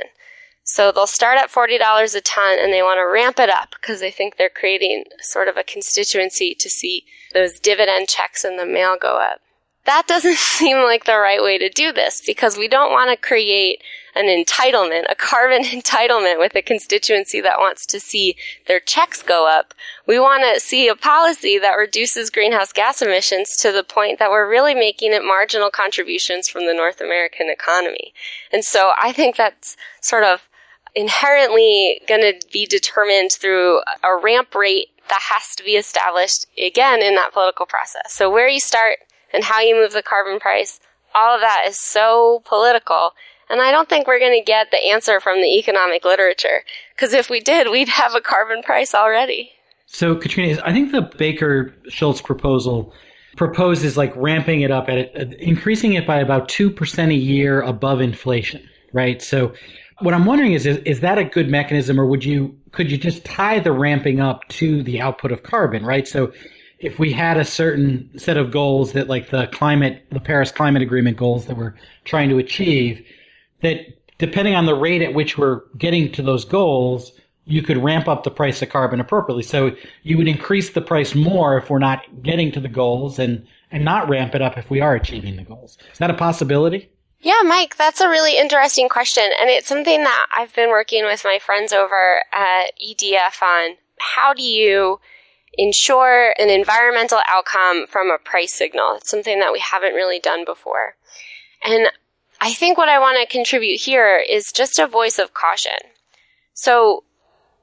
So 0.62 0.92
they'll 0.92 1.06
start 1.06 1.38
at 1.38 1.50
$40 1.50 2.14
a 2.14 2.20
ton 2.20 2.58
and 2.58 2.72
they 2.72 2.82
want 2.82 2.98
to 2.98 3.12
ramp 3.12 3.38
it 3.38 3.50
up 3.50 3.74
because 3.80 4.00
they 4.00 4.10
think 4.10 4.36
they're 4.36 4.48
creating 4.48 5.04
sort 5.20 5.48
of 5.48 5.56
a 5.56 5.64
constituency 5.64 6.54
to 6.54 6.70
see 6.70 7.04
those 7.34 7.58
dividend 7.58 8.08
checks 8.08 8.44
in 8.44 8.56
the 8.56 8.66
mail 8.66 8.96
go 9.00 9.16
up 9.16 9.40
that 9.84 10.06
doesn't 10.06 10.36
seem 10.38 10.78
like 10.78 11.04
the 11.04 11.18
right 11.18 11.42
way 11.42 11.58
to 11.58 11.68
do 11.68 11.92
this 11.92 12.22
because 12.24 12.56
we 12.56 12.68
don't 12.68 12.92
want 12.92 13.10
to 13.10 13.16
create 13.16 13.82
an 14.14 14.26
entitlement, 14.26 15.04
a 15.10 15.14
carbon 15.14 15.62
entitlement 15.64 16.38
with 16.38 16.54
a 16.54 16.62
constituency 16.62 17.40
that 17.40 17.58
wants 17.58 17.86
to 17.86 18.00
see 18.00 18.36
their 18.66 18.80
checks 18.80 19.22
go 19.22 19.46
up. 19.48 19.74
We 20.06 20.18
want 20.18 20.44
to 20.52 20.60
see 20.60 20.88
a 20.88 20.96
policy 20.96 21.58
that 21.58 21.76
reduces 21.76 22.30
greenhouse 22.30 22.72
gas 22.72 23.02
emissions 23.02 23.56
to 23.60 23.72
the 23.72 23.84
point 23.84 24.18
that 24.18 24.30
we're 24.30 24.48
really 24.48 24.74
making 24.74 25.12
it 25.12 25.24
marginal 25.24 25.70
contributions 25.70 26.48
from 26.48 26.66
the 26.66 26.74
North 26.74 27.00
American 27.00 27.48
economy. 27.48 28.12
And 28.52 28.64
so 28.64 28.92
I 29.00 29.12
think 29.12 29.36
that's 29.36 29.76
sort 30.00 30.24
of 30.24 30.48
inherently 30.94 32.00
going 32.08 32.20
to 32.20 32.40
be 32.52 32.66
determined 32.66 33.32
through 33.32 33.80
a 34.02 34.16
ramp 34.16 34.54
rate 34.54 34.88
that 35.08 35.20
has 35.30 35.54
to 35.56 35.64
be 35.64 35.72
established 35.72 36.46
again 36.58 37.02
in 37.02 37.14
that 37.16 37.32
political 37.32 37.66
process. 37.66 38.12
So 38.12 38.30
where 38.30 38.48
you 38.48 38.60
start 38.60 38.98
and 39.32 39.44
how 39.44 39.60
you 39.60 39.74
move 39.74 39.92
the 39.92 40.02
carbon 40.02 40.40
price, 40.40 40.80
all 41.14 41.34
of 41.34 41.40
that 41.40 41.64
is 41.66 41.78
so 41.78 42.42
political. 42.44 43.12
And 43.50 43.60
I 43.60 43.72
don't 43.72 43.88
think 43.88 44.06
we're 44.06 44.20
going 44.20 44.38
to 44.38 44.44
get 44.44 44.70
the 44.70 44.78
answer 44.88 45.20
from 45.20 45.40
the 45.42 45.58
economic 45.58 46.04
literature. 46.04 46.62
Because 46.94 47.12
if 47.12 47.28
we 47.28 47.40
did, 47.40 47.70
we'd 47.70 47.88
have 47.88 48.14
a 48.14 48.20
carbon 48.20 48.62
price 48.62 48.94
already. 48.94 49.50
So, 49.86 50.14
Katrina, 50.14 50.62
I 50.64 50.72
think 50.72 50.92
the 50.92 51.02
Baker 51.02 51.74
Shultz 51.88 52.22
proposal 52.22 52.94
proposes 53.36 53.96
like 53.96 54.14
ramping 54.16 54.60
it 54.60 54.70
up 54.70 54.88
at 54.88 54.98
it, 54.98 55.12
uh, 55.16 55.36
increasing 55.38 55.94
it 55.94 56.06
by 56.06 56.20
about 56.20 56.48
2% 56.48 57.10
a 57.10 57.14
year 57.14 57.60
above 57.62 58.00
inflation, 58.00 58.66
right? 58.92 59.20
So, 59.20 59.52
what 60.00 60.14
I'm 60.14 60.24
wondering 60.24 60.52
is, 60.52 60.66
is, 60.66 60.78
is 60.78 61.00
that 61.00 61.18
a 61.18 61.24
good 61.24 61.48
mechanism 61.48 62.00
or 62.00 62.06
would 62.06 62.24
you 62.24 62.56
could 62.72 62.90
you 62.90 62.96
just 62.96 63.24
tie 63.24 63.58
the 63.58 63.72
ramping 63.72 64.20
up 64.20 64.46
to 64.48 64.82
the 64.82 65.00
output 65.00 65.32
of 65.32 65.42
carbon, 65.42 65.84
right? 65.84 66.06
So 66.06 66.32
if 66.78 66.98
we 66.98 67.12
had 67.12 67.36
a 67.36 67.44
certain 67.44 68.10
set 68.16 68.36
of 68.36 68.50
goals 68.50 68.92
that 68.92 69.08
like 69.08 69.30
the 69.30 69.48
climate 69.48 70.04
the 70.10 70.20
Paris 70.20 70.50
Climate 70.50 70.82
Agreement 70.82 71.16
goals 71.16 71.46
that 71.46 71.56
we're 71.56 71.74
trying 72.04 72.28
to 72.30 72.38
achieve 72.38 73.04
that 73.62 73.80
depending 74.18 74.54
on 74.54 74.66
the 74.66 74.74
rate 74.74 75.02
at 75.02 75.14
which 75.14 75.38
we're 75.38 75.62
getting 75.78 76.12
to 76.12 76.22
those 76.22 76.44
goals, 76.44 77.12
you 77.44 77.62
could 77.62 77.78
ramp 77.78 78.06
up 78.08 78.24
the 78.24 78.30
price 78.30 78.62
of 78.62 78.68
carbon 78.68 79.00
appropriately. 79.00 79.42
So 79.42 79.74
you 80.02 80.16
would 80.16 80.28
increase 80.28 80.70
the 80.70 80.80
price 80.80 81.14
more 81.14 81.56
if 81.58 81.70
we're 81.70 81.78
not 81.78 82.04
getting 82.22 82.52
to 82.52 82.60
the 82.60 82.68
goals 82.68 83.18
and 83.18 83.46
and 83.72 83.84
not 83.84 84.08
ramp 84.08 84.34
it 84.34 84.42
up 84.42 84.58
if 84.58 84.68
we 84.68 84.80
are 84.80 84.94
achieving 84.94 85.36
the 85.36 85.44
goals. 85.44 85.78
Is 85.92 85.98
that 85.98 86.10
a 86.10 86.14
possibility? 86.14 86.90
Yeah, 87.20 87.40
Mike, 87.44 87.76
that's 87.76 88.00
a 88.00 88.08
really 88.08 88.36
interesting 88.36 88.88
question. 88.88 89.24
And 89.40 89.50
it's 89.50 89.68
something 89.68 90.02
that 90.02 90.26
I've 90.34 90.54
been 90.54 90.70
working 90.70 91.04
with 91.04 91.22
my 91.24 91.38
friends 91.38 91.72
over 91.72 92.22
at 92.32 92.72
EDF 92.82 93.42
on. 93.42 93.76
How 94.00 94.32
do 94.32 94.42
you 94.42 94.98
ensure 95.54 96.34
an 96.38 96.48
environmental 96.48 97.20
outcome 97.28 97.86
from 97.86 98.10
a 98.10 98.18
price 98.18 98.54
signal? 98.54 98.94
It's 98.96 99.10
something 99.10 99.38
that 99.40 99.52
we 99.52 99.58
haven't 99.58 99.94
really 99.94 100.18
done 100.18 100.44
before. 100.44 100.96
And 101.62 101.90
I 102.40 102.52
think 102.52 102.78
what 102.78 102.88
I 102.88 102.98
want 102.98 103.18
to 103.20 103.26
contribute 103.26 103.80
here 103.80 104.16
is 104.16 104.52
just 104.52 104.78
a 104.78 104.86
voice 104.86 105.18
of 105.18 105.34
caution. 105.34 105.72
So 106.54 107.04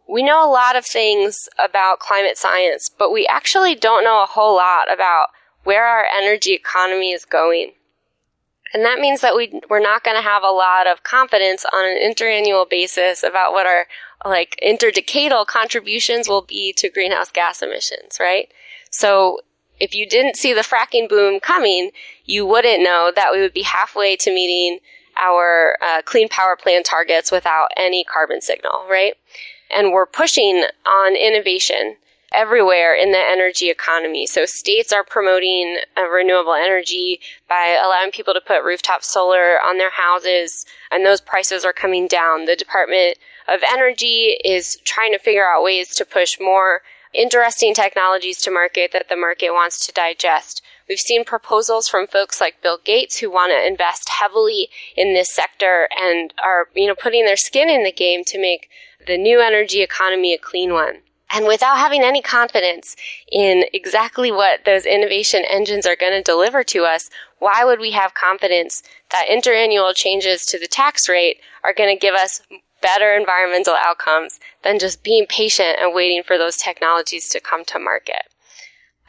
we 0.08 0.24
know 0.24 0.46
a 0.46 0.52
lot 0.52 0.76
of 0.76 0.86
things 0.86 1.50
about 1.58 2.00
climate 2.00 2.38
science, 2.38 2.90
but 2.90 3.12
we 3.12 3.28
actually 3.28 3.76
don't 3.76 4.04
know 4.04 4.24
a 4.24 4.28
whole 4.28 4.56
lot 4.56 4.92
about 4.94 5.28
where 5.64 5.86
our 5.86 6.06
energy 6.06 6.54
economy 6.54 7.12
is 7.12 7.26
going. 7.26 7.74
And 8.74 8.84
that 8.86 9.00
means 9.00 9.22
that 9.22 9.36
we, 9.36 9.60
we're 9.70 9.80
not 9.80 10.04
going 10.04 10.18
to 10.18 10.24
have 10.24 10.44
a 10.44 10.52
lot 10.52 10.88
of 10.88 11.04
confidence 11.04 11.66
on 11.74 11.86
an 11.86 11.98
interannual 11.98 12.70
basis 12.70 13.24
about 13.24 13.54
what 13.54 13.66
our 13.66 13.88
like 14.26 14.60
interdecadal 14.64 15.46
contributions 15.46 16.28
will 16.28 16.42
be 16.42 16.74
to 16.78 16.90
greenhouse 16.90 17.32
gas 17.32 17.62
emissions, 17.62 18.18
right? 18.20 18.50
So 18.92 19.40
if 19.80 19.94
you 19.94 20.08
didn't 20.08 20.36
see 20.36 20.54
the 20.54 20.62
fracking 20.62 21.08
boom 21.08 21.40
coming, 21.40 21.92
you 22.26 22.46
wouldn't 22.46 22.84
know 22.84 23.12
that 23.16 23.32
we 23.32 23.42
would 23.42 23.54
be 23.54 23.64
halfway 23.64 24.16
to 24.18 24.34
meeting 24.34 24.80
our 25.20 25.78
uh, 25.82 26.02
clean 26.04 26.30
power 26.30 26.56
plan 26.56 26.84
targets 26.84 27.32
without 27.32 27.70
any 27.76 28.04
carbon 28.04 28.42
signal, 28.42 28.86
right? 28.90 29.14
And 29.76 29.92
we're 29.92 30.06
pushing 30.06 30.64
on 30.86 31.16
innovation 31.16 31.98
everywhere 32.34 32.94
in 32.94 33.12
the 33.12 33.18
energy 33.18 33.70
economy. 33.70 34.28
So 34.28 34.46
states 34.46 34.92
are 34.92 35.04
promoting 35.04 35.78
uh, 35.98 36.08
renewable 36.10 36.54
energy 36.54 37.20
by 37.48 37.78
allowing 37.82 38.12
people 38.12 38.34
to 38.34 38.42
put 38.42 38.64
rooftop 38.64 39.04
solar 39.04 39.60
on 39.62 39.78
their 39.78 39.92
houses, 39.92 40.66
and 40.92 41.06
those 41.06 41.22
prices 41.22 41.64
are 41.64 41.74
coming 41.74 42.08
down. 42.08 42.46
The 42.46 42.56
Department 42.56 43.18
of 43.48 43.62
Energy 43.68 44.38
is 44.44 44.78
trying 44.84 45.14
to 45.14 45.20
figure 45.20 45.48
out 45.48 45.64
ways 45.64 45.96
to 45.96 46.06
push 46.06 46.38
more 46.40 46.82
interesting 47.14 47.74
technologies 47.74 48.42
to 48.42 48.52
market 48.52 48.92
that 48.94 49.10
the 49.10 49.16
market 49.16 49.52
wants 49.52 49.86
to 49.86 49.92
digest. 49.92 50.62
We've 50.88 51.00
seen 51.00 51.26
proposals 51.26 51.88
from 51.88 52.08
folks 52.08 52.40
like 52.40 52.62
Bill 52.62 52.80
Gates 52.84 53.18
who 53.18 53.30
want 53.30 53.52
to 53.52 53.68
invest 53.68 54.10
heavily 54.10 54.70
in 54.96 55.14
this 55.14 55.34
sector 55.34 55.90
and 56.00 56.34
are, 56.44 56.68
you 56.76 56.88
know, 56.88 56.96
putting 56.96 57.26
their 57.26 57.38
skin 57.38 57.70
in 57.70 57.84
the 57.84 57.92
game 57.92 58.24
to 58.26 58.40
make 58.40 58.70
the 59.06 59.18
new 59.18 59.42
energy 59.42 59.82
economy 59.82 60.34
a 60.34 60.38
clean 60.38 60.74
one. 60.74 61.00
And 61.30 61.46
without 61.46 61.78
having 61.78 62.04
any 62.04 62.22
confidence 62.22 62.96
in 63.30 63.66
exactly 63.74 64.32
what 64.32 64.64
those 64.64 64.86
innovation 64.86 65.44
engines 65.50 65.86
are 65.86 65.96
going 65.96 66.14
to 66.14 66.22
deliver 66.22 66.64
to 66.66 66.86
us, 66.86 67.10
why 67.40 67.66
would 67.66 67.80
we 67.80 67.92
have 67.92 68.14
confidence 68.14 68.82
that 69.12 69.28
interannual 69.30 69.94
changes 69.94 70.46
to 70.46 70.58
the 70.58 70.68
tax 70.68 71.10
rate 71.10 71.40
are 71.64 71.74
going 71.74 71.94
to 71.94 72.00
give 72.00 72.16
us 72.16 72.42
better 72.82 73.16
environmental 73.16 73.76
outcomes 73.76 74.40
than 74.64 74.80
just 74.80 75.04
being 75.04 75.26
patient 75.28 75.78
and 75.80 75.94
waiting 75.94 76.24
for 76.24 76.38
those 76.38 76.58
technologies 76.58 77.30
to 77.30 77.40
come 77.40 77.66
to 77.66 77.80
market? 77.80 78.24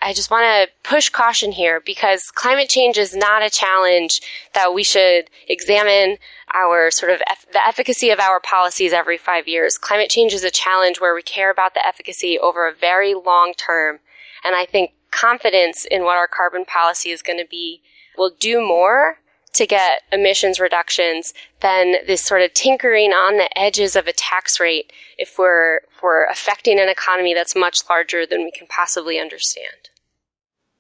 I 0.01 0.13
just 0.13 0.31
want 0.31 0.45
to 0.45 0.89
push 0.89 1.09
caution 1.09 1.53
here 1.53 1.81
because 1.85 2.31
climate 2.31 2.69
change 2.69 2.99
is 2.99 3.17
not 3.17 3.43
a 3.43 3.51
challenge 3.51 4.21
that 4.55 4.73
we 4.73 4.85
should 4.85 5.29
examine 5.49 6.19
our 6.55 6.91
sort 6.91 7.11
of 7.11 7.21
eff- 7.29 7.51
the 7.53 7.67
efficacy 7.67 8.11
of 8.11 8.21
our 8.21 8.39
policies 8.39 8.93
every 8.93 9.19
five 9.19 9.49
years. 9.49 9.77
Climate 9.77 10.09
change 10.09 10.33
is 10.33 10.45
a 10.45 10.51
challenge 10.51 11.01
where 11.01 11.15
we 11.15 11.23
care 11.23 11.51
about 11.51 11.75
the 11.75 11.85
efficacy 11.85 12.39
over 12.39 12.69
a 12.69 12.75
very 12.75 13.13
long 13.13 13.55
term. 13.57 13.99
And 14.45 14.55
I 14.55 14.67
think 14.67 14.93
confidence 15.11 15.85
in 15.85 16.05
what 16.05 16.17
our 16.17 16.29
carbon 16.29 16.65
policy 16.65 17.11
is 17.11 17.23
going 17.23 17.39
to 17.39 17.49
be 17.49 17.83
will 18.17 18.31
do 18.39 18.61
more 18.61 19.19
to 19.59 19.67
get 19.67 20.03
emissions 20.13 20.61
reductions 20.61 21.35
than 21.61 21.97
this 22.07 22.23
sort 22.23 22.43
of 22.43 22.55
tinkering 22.55 23.11
on 23.11 23.39
the 23.39 23.59
edges 23.59 23.97
of 23.97 24.07
a 24.07 24.13
tax 24.13 24.61
rate 24.61 24.93
if 25.19 25.37
we're, 25.37 25.79
if 25.91 26.01
we're 26.01 26.27
affecting 26.27 26.79
an 26.79 26.89
economy 26.89 27.35
that's 27.35 27.57
much 27.57 27.81
larger 27.91 28.25
than 28.25 28.45
we 28.45 28.53
can 28.53 28.69
possibly 28.69 29.19
understand. 29.19 29.91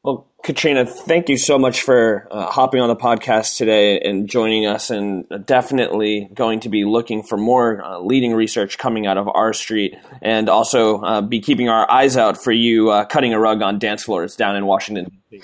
Well, 0.04 0.28
Katrina, 0.44 0.86
thank 0.86 1.28
you 1.28 1.36
so 1.36 1.58
much 1.58 1.82
for 1.82 2.28
uh, 2.30 2.46
hopping 2.46 2.80
on 2.80 2.88
the 2.88 2.94
podcast 2.94 3.56
today 3.56 3.98
and 4.00 4.28
joining 4.28 4.64
us, 4.64 4.90
and 4.90 5.26
definitely 5.44 6.30
going 6.32 6.60
to 6.60 6.68
be 6.68 6.84
looking 6.84 7.24
for 7.24 7.36
more 7.36 7.82
uh, 7.82 7.98
leading 7.98 8.32
research 8.32 8.78
coming 8.78 9.08
out 9.08 9.18
of 9.18 9.28
R 9.28 9.52
Street, 9.52 9.96
and 10.22 10.48
also 10.48 11.02
uh, 11.02 11.20
be 11.20 11.40
keeping 11.40 11.68
our 11.68 11.90
eyes 11.90 12.16
out 12.16 12.42
for 12.42 12.52
you 12.52 12.90
uh, 12.90 13.06
cutting 13.06 13.34
a 13.34 13.40
rug 13.40 13.60
on 13.60 13.80
dance 13.80 14.04
floors 14.04 14.36
down 14.36 14.54
in 14.54 14.66
Washington. 14.66 15.20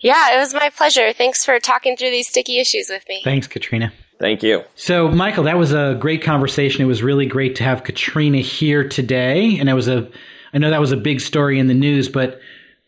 yeah, 0.00 0.36
it 0.36 0.38
was 0.38 0.54
my 0.54 0.70
pleasure. 0.70 1.12
Thanks 1.12 1.44
for 1.44 1.58
talking 1.58 1.96
through 1.96 2.10
these 2.10 2.28
sticky 2.28 2.58
issues 2.58 2.88
with 2.90 3.06
me. 3.08 3.20
Thanks, 3.24 3.46
Katrina. 3.46 3.92
Thank 4.18 4.42
you. 4.42 4.62
So, 4.74 5.08
Michael, 5.08 5.44
that 5.44 5.56
was 5.56 5.72
a 5.72 5.96
great 5.98 6.22
conversation. 6.22 6.82
It 6.82 6.86
was 6.86 7.02
really 7.02 7.26
great 7.26 7.56
to 7.56 7.64
have 7.64 7.84
Katrina 7.84 8.38
here 8.38 8.86
today, 8.86 9.58
and 9.58 9.68
it 9.68 9.74
was 9.74 9.88
a. 9.88 10.08
I 10.52 10.58
know 10.58 10.70
that 10.70 10.80
was 10.80 10.92
a 10.92 10.96
big 10.96 11.20
story 11.20 11.58
in 11.58 11.68
the 11.68 11.74
news, 11.74 12.08
but 12.08 12.40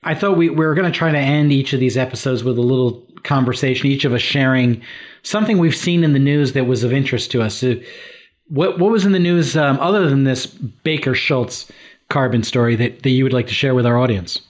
I 0.02 0.14
thought 0.14 0.36
we, 0.36 0.50
we 0.50 0.56
were 0.56 0.74
going 0.74 0.90
to 0.90 0.96
try 0.96 1.12
to 1.12 1.18
end 1.18 1.52
each 1.52 1.72
of 1.72 1.80
these 1.80 1.96
episodes 1.96 2.42
with 2.42 2.58
a 2.58 2.62
little 2.62 3.06
conversation, 3.22 3.86
each 3.86 4.04
of 4.04 4.12
us 4.12 4.20
sharing 4.20 4.82
something 5.22 5.58
we've 5.58 5.76
seen 5.76 6.02
in 6.02 6.12
the 6.12 6.18
news 6.18 6.54
that 6.54 6.64
was 6.64 6.82
of 6.82 6.92
interest 6.92 7.30
to 7.30 7.42
us. 7.42 7.54
So 7.54 7.76
what 8.48 8.78
what 8.78 8.90
was 8.90 9.06
in 9.06 9.12
the 9.12 9.18
news 9.18 9.56
um, 9.56 9.78
other 9.80 10.08
than 10.08 10.24
this 10.24 10.46
Baker 10.46 11.14
Shultz 11.14 11.70
carbon 12.10 12.42
story 12.42 12.76
that, 12.76 13.04
that 13.04 13.10
you 13.10 13.24
would 13.24 13.32
like 13.32 13.46
to 13.46 13.54
share 13.54 13.74
with 13.74 13.86
our 13.86 13.96
audience? 13.96 14.40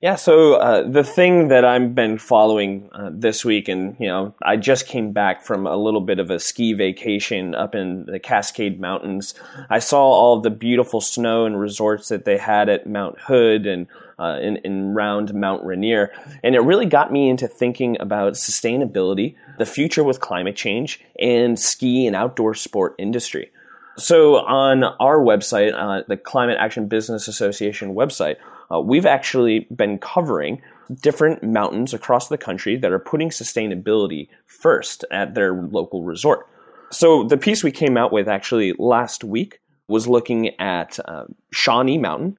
Yeah, 0.00 0.14
so 0.14 0.54
uh, 0.54 0.88
the 0.88 1.02
thing 1.02 1.48
that 1.48 1.64
I've 1.64 1.92
been 1.92 2.18
following 2.18 2.88
uh, 2.92 3.10
this 3.12 3.44
week, 3.44 3.66
and 3.66 3.96
you 3.98 4.06
know, 4.06 4.32
I 4.40 4.56
just 4.56 4.86
came 4.86 5.10
back 5.10 5.42
from 5.42 5.66
a 5.66 5.76
little 5.76 6.00
bit 6.00 6.20
of 6.20 6.30
a 6.30 6.38
ski 6.38 6.72
vacation 6.72 7.52
up 7.56 7.74
in 7.74 8.06
the 8.06 8.20
Cascade 8.20 8.80
Mountains. 8.80 9.34
I 9.68 9.80
saw 9.80 9.98
all 10.00 10.40
the 10.40 10.50
beautiful 10.50 11.00
snow 11.00 11.46
and 11.46 11.58
resorts 11.58 12.10
that 12.10 12.24
they 12.24 12.38
had 12.38 12.68
at 12.68 12.86
Mount 12.86 13.18
Hood 13.18 13.66
and 13.66 13.88
uh, 14.20 14.38
in, 14.40 14.58
in 14.58 14.94
round 14.94 15.34
Mount 15.34 15.64
Rainier, 15.64 16.12
and 16.44 16.54
it 16.54 16.60
really 16.60 16.86
got 16.86 17.10
me 17.10 17.28
into 17.28 17.48
thinking 17.48 17.96
about 17.98 18.34
sustainability, 18.34 19.34
the 19.58 19.66
future 19.66 20.04
with 20.04 20.20
climate 20.20 20.54
change, 20.54 21.00
and 21.18 21.58
ski 21.58 22.06
and 22.06 22.14
outdoor 22.14 22.54
sport 22.54 22.94
industry. 22.98 23.50
So 23.96 24.36
on 24.36 24.84
our 24.84 25.18
website, 25.18 25.74
uh, 25.74 26.04
the 26.06 26.16
Climate 26.16 26.58
Action 26.60 26.86
Business 26.86 27.26
Association 27.26 27.96
website 27.96 28.36
uh, 28.72 28.80
we've 28.80 29.06
actually 29.06 29.66
been 29.74 29.98
covering 29.98 30.62
different 31.02 31.42
mountains 31.42 31.92
across 31.92 32.28
the 32.28 32.38
country 32.38 32.76
that 32.76 32.92
are 32.92 32.98
putting 32.98 33.30
sustainability 33.30 34.28
first 34.46 35.04
at 35.10 35.34
their 35.34 35.52
local 35.52 36.04
resort. 36.04 36.46
So 36.90 37.24
the 37.24 37.36
piece 37.36 37.62
we 37.62 37.72
came 37.72 37.96
out 37.96 38.12
with 38.12 38.28
actually 38.28 38.72
last 38.78 39.22
week 39.24 39.60
was 39.88 40.06
looking 40.06 40.58
at 40.60 40.98
uh, 41.04 41.24
Shawnee 41.50 41.98
Mountain. 41.98 42.38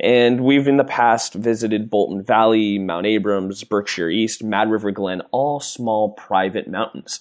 And 0.00 0.44
we've 0.44 0.68
in 0.68 0.76
the 0.76 0.84
past 0.84 1.34
visited 1.34 1.90
Bolton 1.90 2.22
Valley, 2.22 2.78
Mount 2.78 3.06
Abrams, 3.06 3.64
Berkshire 3.64 4.08
East, 4.08 4.44
Mad 4.44 4.70
River 4.70 4.92
Glen, 4.92 5.22
all 5.32 5.58
small 5.58 6.10
private 6.10 6.68
mountains. 6.68 7.18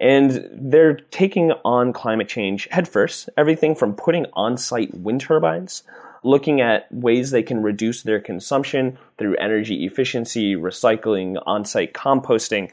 And 0.00 0.48
they're 0.52 0.94
taking 0.94 1.52
on 1.64 1.92
climate 1.92 2.28
change 2.28 2.68
headfirst, 2.70 3.28
everything 3.36 3.74
from 3.74 3.94
putting 3.94 4.26
on 4.34 4.56
site 4.56 4.94
wind 4.94 5.20
turbines 5.20 5.82
looking 6.22 6.60
at 6.60 6.92
ways 6.92 7.30
they 7.30 7.42
can 7.42 7.62
reduce 7.62 8.02
their 8.02 8.20
consumption 8.20 8.98
through 9.18 9.36
energy 9.36 9.84
efficiency, 9.84 10.54
recycling, 10.54 11.40
on 11.46 11.64
site 11.64 11.92
composting, 11.92 12.70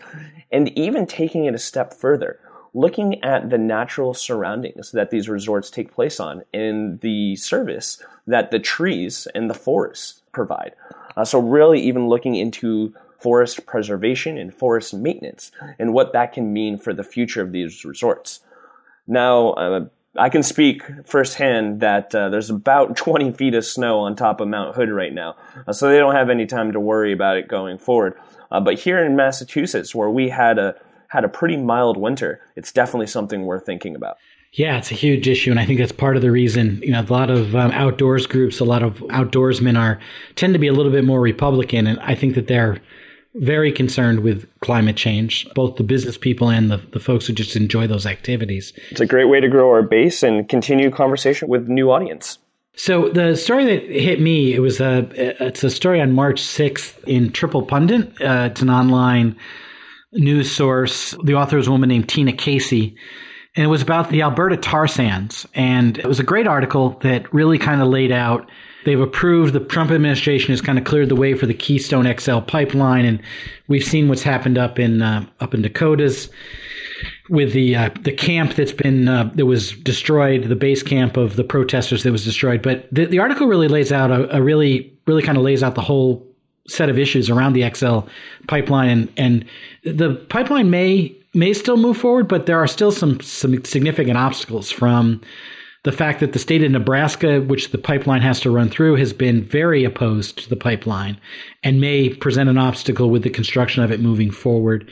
and 0.51 0.69
even 0.77 1.05
taking 1.05 1.45
it 1.45 1.55
a 1.55 1.59
step 1.59 1.93
further, 1.93 2.39
looking 2.73 3.23
at 3.23 3.49
the 3.49 3.57
natural 3.57 4.13
surroundings 4.13 4.91
that 4.91 5.09
these 5.09 5.27
resorts 5.27 5.69
take 5.69 5.91
place 5.91 6.19
on 6.19 6.43
and 6.53 6.99
the 7.01 7.35
service 7.35 8.01
that 8.27 8.51
the 8.51 8.59
trees 8.59 9.27
and 9.33 9.49
the 9.49 9.55
forests 9.55 10.21
provide. 10.31 10.73
Uh, 11.17 11.25
so, 11.25 11.39
really, 11.39 11.79
even 11.79 12.07
looking 12.07 12.35
into 12.35 12.93
forest 13.17 13.65
preservation 13.65 14.37
and 14.37 14.53
forest 14.53 14.93
maintenance 14.93 15.51
and 15.77 15.93
what 15.93 16.13
that 16.13 16.31
can 16.31 16.53
mean 16.53 16.77
for 16.77 16.93
the 16.93 17.03
future 17.03 17.41
of 17.41 17.51
these 17.51 17.83
resorts. 17.83 18.39
Now, 19.07 19.49
uh, 19.53 19.85
I 20.17 20.29
can 20.29 20.43
speak 20.43 20.83
firsthand 21.05 21.81
that 21.81 22.13
uh, 22.15 22.29
there's 22.29 22.49
about 22.49 22.97
20 22.97 23.31
feet 23.33 23.53
of 23.53 23.65
snow 23.65 23.99
on 23.99 24.15
top 24.15 24.41
of 24.41 24.47
Mount 24.47 24.75
Hood 24.75 24.89
right 24.89 25.13
now, 25.13 25.35
uh, 25.67 25.73
so 25.73 25.89
they 25.89 25.97
don't 25.97 26.15
have 26.15 26.29
any 26.29 26.45
time 26.45 26.71
to 26.71 26.79
worry 26.79 27.13
about 27.13 27.37
it 27.37 27.47
going 27.47 27.77
forward. 27.77 28.15
Uh, 28.51 28.59
but 28.59 28.79
here 28.79 29.03
in 29.03 29.15
Massachusetts, 29.15 29.93
where 29.93 30.09
we 30.09 30.29
had 30.29 30.57
a 30.57 30.75
had 31.09 31.23
a 31.23 31.29
pretty 31.29 31.57
mild 31.57 31.97
winter, 31.97 32.39
it's 32.55 32.71
definitely 32.71 33.07
something 33.07 33.45
worth 33.45 33.65
thinking 33.65 33.95
about. 33.95 34.17
Yeah, 34.53 34.77
it's 34.77 34.91
a 34.91 34.95
huge 34.95 35.27
issue, 35.27 35.51
and 35.51 35.59
I 35.59 35.65
think 35.65 35.79
that's 35.79 35.91
part 35.91 36.15
of 36.15 36.23
the 36.23 36.31
reason. 36.31 36.81
You 36.83 36.91
know, 36.91 37.01
a 37.01 37.13
lot 37.13 37.29
of 37.29 37.55
um, 37.55 37.71
outdoors 37.71 38.25
groups, 38.25 38.59
a 38.59 38.65
lot 38.65 38.81
of 38.81 38.95
outdoorsmen 39.09 39.77
are 39.77 39.99
tend 40.35 40.53
to 40.53 40.59
be 40.59 40.67
a 40.67 40.73
little 40.73 40.91
bit 40.91 41.03
more 41.03 41.21
Republican, 41.21 41.85
and 41.85 41.99
I 41.99 42.15
think 42.15 42.33
that 42.33 42.47
they're 42.47 42.79
very 43.35 43.71
concerned 43.71 44.21
with 44.21 44.47
climate 44.61 44.95
change, 44.95 45.47
both 45.53 45.75
the 45.75 45.83
business 45.83 46.17
people 46.17 46.49
and 46.49 46.71
the, 46.71 46.77
the 46.93 46.99
folks 46.99 47.27
who 47.27 47.33
just 47.33 47.55
enjoy 47.55 47.87
those 47.87 48.05
activities. 48.05 48.73
It's 48.89 49.01
a 49.01 49.05
great 49.05 49.25
way 49.25 49.39
to 49.39 49.47
grow 49.47 49.69
our 49.69 49.83
base 49.83 50.23
and 50.23 50.47
continue 50.49 50.89
conversation 50.89 51.47
with 51.47 51.67
new 51.67 51.91
audience. 51.91 52.39
So 52.75 53.09
the 53.09 53.35
story 53.35 53.65
that 53.65 53.83
hit 53.83 54.21
me, 54.21 54.53
it 54.53 54.59
was 54.59 54.79
a 54.79 55.09
it's 55.45 55.63
a 55.63 55.69
story 55.69 55.99
on 55.99 56.13
March 56.13 56.41
6th 56.41 57.03
in 57.03 57.31
Triple 57.31 57.63
Pundit. 57.63 58.09
Uh, 58.21 58.49
it's 58.51 58.61
an 58.61 58.69
online 58.69 59.35
news 60.13 60.51
source. 60.51 61.13
The 61.23 61.33
author 61.33 61.57
is 61.57 61.67
a 61.67 61.71
woman 61.71 61.89
named 61.89 62.07
Tina 62.09 62.31
Casey. 62.31 62.95
And 63.55 63.65
it 63.65 63.67
was 63.67 63.81
about 63.81 64.09
the 64.09 64.21
Alberta 64.21 64.55
tar 64.55 64.87
sands. 64.87 65.45
And 65.53 65.97
it 65.97 66.05
was 66.05 66.19
a 66.19 66.23
great 66.23 66.47
article 66.47 66.97
that 67.01 67.33
really 67.33 67.57
kind 67.57 67.81
of 67.81 67.89
laid 67.89 68.11
out 68.11 68.49
They've 68.85 68.99
approved, 68.99 69.53
the 69.53 69.59
Trump 69.59 69.91
administration 69.91 70.51
has 70.51 70.61
kind 70.61 70.77
of 70.77 70.85
cleared 70.85 71.09
the 71.09 71.15
way 71.15 71.33
for 71.33 71.45
the 71.45 71.53
Keystone 71.53 72.11
XL 72.17 72.39
pipeline. 72.39 73.05
And 73.05 73.21
we've 73.67 73.83
seen 73.83 74.07
what's 74.07 74.23
happened 74.23 74.57
up 74.57 74.79
in, 74.79 75.01
uh, 75.01 75.25
up 75.41 75.53
in 75.53 75.61
Dakotas 75.61 76.29
with 77.29 77.53
the 77.53 77.75
uh, 77.75 77.89
the 78.01 78.11
camp 78.11 78.55
that's 78.55 78.71
been 78.71 79.07
uh, 79.07 79.31
that 79.35 79.45
was 79.45 79.71
destroyed, 79.71 80.43
the 80.45 80.55
base 80.55 80.83
camp 80.83 81.17
of 81.17 81.35
the 81.35 81.43
protesters 81.43 82.03
that 82.03 82.11
was 82.11 82.25
destroyed. 82.25 82.61
But 82.61 82.87
the, 82.91 83.05
the 83.05 83.19
article 83.19 83.47
really 83.47 83.67
lays 83.67 83.91
out 83.91 84.11
a, 84.11 84.35
a 84.35 84.41
really 84.41 84.91
really 85.05 85.21
kind 85.21 85.37
of 85.37 85.43
lays 85.43 85.63
out 85.63 85.75
the 85.75 85.81
whole 85.81 86.25
set 86.67 86.89
of 86.89 86.99
issues 86.99 87.29
around 87.29 87.53
the 87.53 87.69
XL 87.73 87.99
pipeline, 88.47 88.89
and 88.89 89.13
and 89.17 89.45
the 89.83 90.15
pipeline 90.29 90.69
may 90.69 91.15
may 91.33 91.53
still 91.53 91.77
move 91.77 91.97
forward, 91.97 92.27
but 92.27 92.45
there 92.45 92.57
are 92.57 92.67
still 92.67 92.91
some 92.91 93.19
some 93.21 93.63
significant 93.63 94.17
obstacles 94.17 94.71
from 94.71 95.21
the 95.83 95.91
fact 95.91 96.19
that 96.19 96.33
the 96.33 96.39
state 96.39 96.63
of 96.63 96.71
Nebraska, 96.71 97.41
which 97.41 97.71
the 97.71 97.77
pipeline 97.77 98.21
has 98.21 98.39
to 98.41 98.51
run 98.51 98.69
through, 98.69 98.95
has 98.95 99.13
been 99.13 99.43
very 99.43 99.83
opposed 99.85 100.37
to 100.39 100.49
the 100.49 100.57
pipeline 100.57 101.19
and 101.63 101.79
may 101.79 102.09
present 102.09 102.49
an 102.49 102.57
obstacle 102.57 103.09
with 103.09 103.23
the 103.23 103.29
construction 103.29 103.83
of 103.83 103.91
it 103.91 104.01
moving 104.01 104.29
forward. 104.29 104.89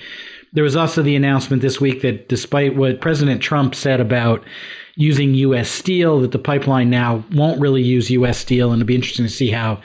There 0.54 0.64
was 0.64 0.78
also 0.78 1.02
the 1.02 1.16
announcement 1.16 1.62
this 1.62 1.82
week 1.82 2.02
that 2.04 2.30
despite 2.30 2.78
what 2.78 3.02
President 3.02 3.42
Trump 3.42 3.76
said 3.76 4.00
about 4.00 4.44
using 4.96 5.34
U.S. 5.36 5.70
steel, 5.70 6.22
that 6.22 6.32
the 6.32 6.40
pipeline 6.40 6.90
now 6.90 7.24
won't 7.34 7.62
really 7.62 7.84
use 7.84 8.10
U.S. 8.10 8.38
steel, 8.38 8.72
and 8.72 8.82
it'll 8.82 8.88
be 8.88 8.96
interesting 8.96 9.26
to 9.26 9.32
see 9.32 9.52
how 9.52 9.82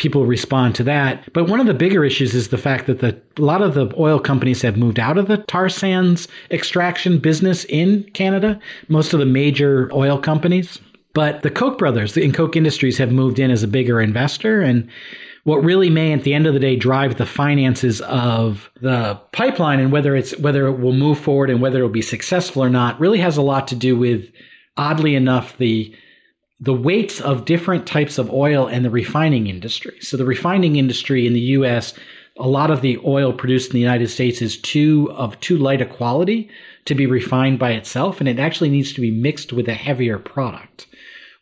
people 0.00 0.24
respond 0.24 0.74
to 0.74 0.82
that. 0.82 1.30
But 1.34 1.44
one 1.44 1.60
of 1.60 1.66
the 1.66 1.74
bigger 1.74 2.04
issues 2.04 2.34
is 2.34 2.48
the 2.48 2.58
fact 2.58 2.86
that 2.86 3.00
the, 3.00 3.20
a 3.36 3.42
lot 3.42 3.60
of 3.60 3.74
the 3.74 3.92
oil 3.98 4.18
companies 4.18 4.62
have 4.62 4.78
moved 4.78 4.98
out 4.98 5.18
of 5.18 5.28
the 5.28 5.36
tar 5.36 5.68
sands 5.68 6.26
extraction 6.50 7.18
business 7.18 7.64
in 7.66 8.04
Canada, 8.14 8.58
most 8.88 9.12
of 9.12 9.20
the 9.20 9.26
major 9.26 9.90
oil 9.92 10.18
companies. 10.18 10.78
But 11.12 11.42
the 11.42 11.50
Koch 11.50 11.76
brothers 11.76 12.16
in 12.16 12.32
Koch 12.32 12.56
Industries 12.56 12.96
have 12.96 13.12
moved 13.12 13.38
in 13.38 13.50
as 13.50 13.62
a 13.62 13.68
bigger 13.68 14.00
investor. 14.00 14.62
And 14.62 14.88
what 15.44 15.62
really 15.62 15.90
may, 15.90 16.14
at 16.14 16.22
the 16.22 16.32
end 16.32 16.46
of 16.46 16.54
the 16.54 16.60
day, 16.60 16.76
drive 16.76 17.16
the 17.16 17.26
finances 17.26 18.00
of 18.02 18.70
the 18.80 19.20
pipeline 19.32 19.80
and 19.80 19.92
whether 19.92 20.16
it's 20.16 20.36
whether 20.38 20.66
it 20.66 20.78
will 20.78 20.94
move 20.94 21.18
forward 21.18 21.50
and 21.50 21.60
whether 21.60 21.80
it 21.80 21.82
will 21.82 21.90
be 21.90 22.02
successful 22.02 22.64
or 22.64 22.70
not 22.70 22.98
really 22.98 23.18
has 23.18 23.36
a 23.36 23.42
lot 23.42 23.68
to 23.68 23.76
do 23.76 23.98
with, 23.98 24.30
oddly 24.78 25.14
enough, 25.14 25.58
the 25.58 25.94
the 26.60 26.74
weights 26.74 27.20
of 27.20 27.46
different 27.46 27.86
types 27.86 28.18
of 28.18 28.30
oil 28.30 28.66
and 28.66 28.84
the 28.84 28.90
refining 28.90 29.46
industry. 29.46 29.98
So 30.00 30.16
the 30.16 30.26
refining 30.26 30.76
industry 30.76 31.26
in 31.26 31.32
the 31.32 31.40
US, 31.40 31.94
a 32.38 32.48
lot 32.48 32.70
of 32.70 32.82
the 32.82 32.98
oil 33.04 33.32
produced 33.32 33.70
in 33.70 33.74
the 33.74 33.80
United 33.80 34.08
States 34.08 34.42
is 34.42 34.58
too 34.58 35.10
of 35.12 35.38
too 35.40 35.56
light 35.56 35.80
a 35.80 35.86
quality 35.86 36.50
to 36.84 36.94
be 36.94 37.06
refined 37.06 37.58
by 37.58 37.72
itself 37.72 38.20
and 38.20 38.28
it 38.28 38.38
actually 38.38 38.70
needs 38.70 38.92
to 38.92 39.00
be 39.00 39.10
mixed 39.10 39.52
with 39.52 39.68
a 39.68 39.74
heavier 39.74 40.18
product. 40.18 40.86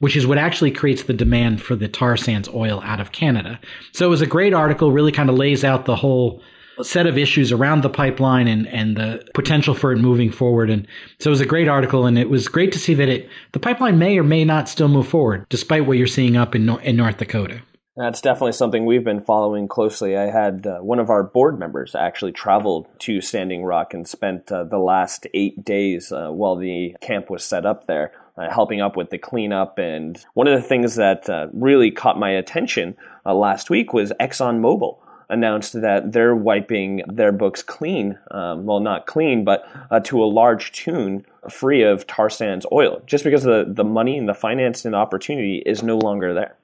Which 0.00 0.14
is 0.14 0.28
what 0.28 0.38
actually 0.38 0.70
creates 0.70 1.02
the 1.02 1.12
demand 1.12 1.60
for 1.60 1.74
the 1.74 1.88
tar 1.88 2.16
sands 2.16 2.48
oil 2.50 2.80
out 2.84 3.00
of 3.00 3.10
Canada. 3.10 3.58
So 3.90 4.06
it 4.06 4.10
was 4.10 4.22
a 4.22 4.28
great 4.28 4.54
article, 4.54 4.92
really 4.92 5.10
kind 5.10 5.28
of 5.28 5.34
lays 5.34 5.64
out 5.64 5.86
the 5.86 5.96
whole 5.96 6.40
set 6.82 7.06
of 7.06 7.18
issues 7.18 7.52
around 7.52 7.82
the 7.82 7.90
pipeline 7.90 8.48
and, 8.48 8.66
and 8.68 8.96
the 8.96 9.24
potential 9.34 9.74
for 9.74 9.92
it 9.92 9.98
moving 9.98 10.30
forward. 10.30 10.70
And 10.70 10.86
so 11.18 11.30
it 11.30 11.32
was 11.32 11.40
a 11.40 11.46
great 11.46 11.68
article, 11.68 12.06
and 12.06 12.18
it 12.18 12.30
was 12.30 12.48
great 12.48 12.72
to 12.72 12.78
see 12.78 12.94
that 12.94 13.08
it 13.08 13.28
the 13.52 13.60
pipeline 13.60 13.98
may 13.98 14.18
or 14.18 14.24
may 14.24 14.44
not 14.44 14.68
still 14.68 14.88
move 14.88 15.08
forward, 15.08 15.46
despite 15.48 15.86
what 15.86 15.98
you're 15.98 16.06
seeing 16.06 16.36
up 16.36 16.54
in, 16.54 16.68
in 16.80 16.96
North 16.96 17.18
Dakota. 17.18 17.62
That's 17.98 18.20
definitely 18.20 18.52
something 18.52 18.86
we've 18.86 19.02
been 19.02 19.22
following 19.22 19.66
closely. 19.66 20.16
I 20.16 20.30
had 20.30 20.68
uh, 20.68 20.78
one 20.78 21.00
of 21.00 21.10
our 21.10 21.24
board 21.24 21.58
members 21.58 21.96
actually 21.96 22.30
traveled 22.30 22.86
to 23.00 23.20
Standing 23.20 23.64
Rock 23.64 23.92
and 23.92 24.06
spent 24.06 24.52
uh, 24.52 24.62
the 24.62 24.78
last 24.78 25.26
eight 25.34 25.64
days 25.64 26.12
uh, 26.12 26.28
while 26.28 26.54
the 26.54 26.96
camp 27.00 27.28
was 27.28 27.42
set 27.42 27.66
up 27.66 27.88
there, 27.88 28.12
uh, 28.36 28.48
helping 28.50 28.80
up 28.80 28.96
with 28.96 29.10
the 29.10 29.18
cleanup. 29.18 29.78
And 29.78 30.16
one 30.34 30.46
of 30.46 30.62
the 30.62 30.68
things 30.68 30.94
that 30.94 31.28
uh, 31.28 31.48
really 31.52 31.90
caught 31.90 32.20
my 32.20 32.30
attention 32.30 32.96
uh, 33.26 33.34
last 33.34 33.68
week 33.68 33.92
was 33.92 34.12
ExxonMobil 34.20 34.98
announced 35.30 35.80
that 35.80 36.12
they're 36.12 36.34
wiping 36.34 37.02
their 37.06 37.32
books 37.32 37.62
clean. 37.62 38.18
Um, 38.30 38.64
well, 38.64 38.80
not 38.80 39.06
clean, 39.06 39.44
but 39.44 39.66
uh, 39.90 40.00
to 40.00 40.22
a 40.22 40.26
large 40.26 40.72
tune, 40.72 41.24
free 41.50 41.82
of 41.82 42.06
tar 42.06 42.30
sands 42.30 42.66
oil, 42.72 43.02
just 43.06 43.24
because 43.24 43.42
the, 43.42 43.64
the 43.68 43.84
money 43.84 44.16
and 44.16 44.28
the 44.28 44.34
finance 44.34 44.84
and 44.84 44.94
opportunity 44.94 45.62
is 45.66 45.82
no 45.82 45.98
longer 45.98 46.34
there. 46.34 46.56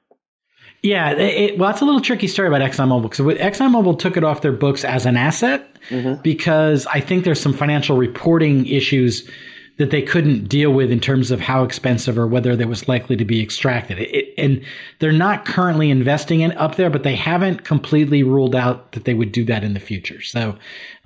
Yeah, 0.83 1.13
it, 1.13 1.59
well, 1.59 1.71
that's 1.71 1.81
a 1.81 1.87
little 1.87 2.03
tricky 2.03 2.29
story 2.29 2.47
about 2.47 2.61
ExxonMobil 2.61 3.03
because 3.03 3.21
ExxonMobil 3.21 3.99
took 3.99 4.19
it 4.19 4.25
off 4.25 4.43
their 4.43 4.53
books 4.53 4.85
as 4.85 5.07
an 5.07 5.17
asset 5.17 5.67
mm-hmm. 5.89 6.21
because 6.21 6.87
I 6.87 7.01
think 7.01 7.25
there's 7.25 7.41
some 7.41 7.55
financial 7.55 7.97
reporting 7.97 8.67
issues 8.67 9.27
that 9.77 9.91
they 9.91 10.03
couldn't 10.03 10.49
deal 10.49 10.73
with 10.73 10.91
in 10.93 11.01
terms 11.01 11.33
of 11.33 11.41
how 11.41 11.65
expensive 11.65 12.17
or 12.17 12.29
whether 12.29 12.55
that 12.55 12.69
was 12.69 12.87
likely 12.87 13.17
to 13.17 13.25
be 13.25 13.43
extracted. 13.43 13.99
It, 13.99 14.33
and 14.39 14.65
they're 15.01 15.11
not 15.11 15.45
currently 15.45 15.91
investing 15.91 16.43
in 16.43 16.53
up 16.53 16.77
there, 16.77 16.91
but 16.91 17.03
they 17.03 17.17
haven't 17.17 17.65
completely 17.65 18.23
ruled 18.23 18.55
out 18.55 18.93
that 18.93 19.05
they 19.05 19.15
would 19.15 19.33
do 19.33 19.45
that 19.47 19.65
in 19.65 19.75
the 19.75 19.81
future. 19.81 20.23
So 20.23 20.57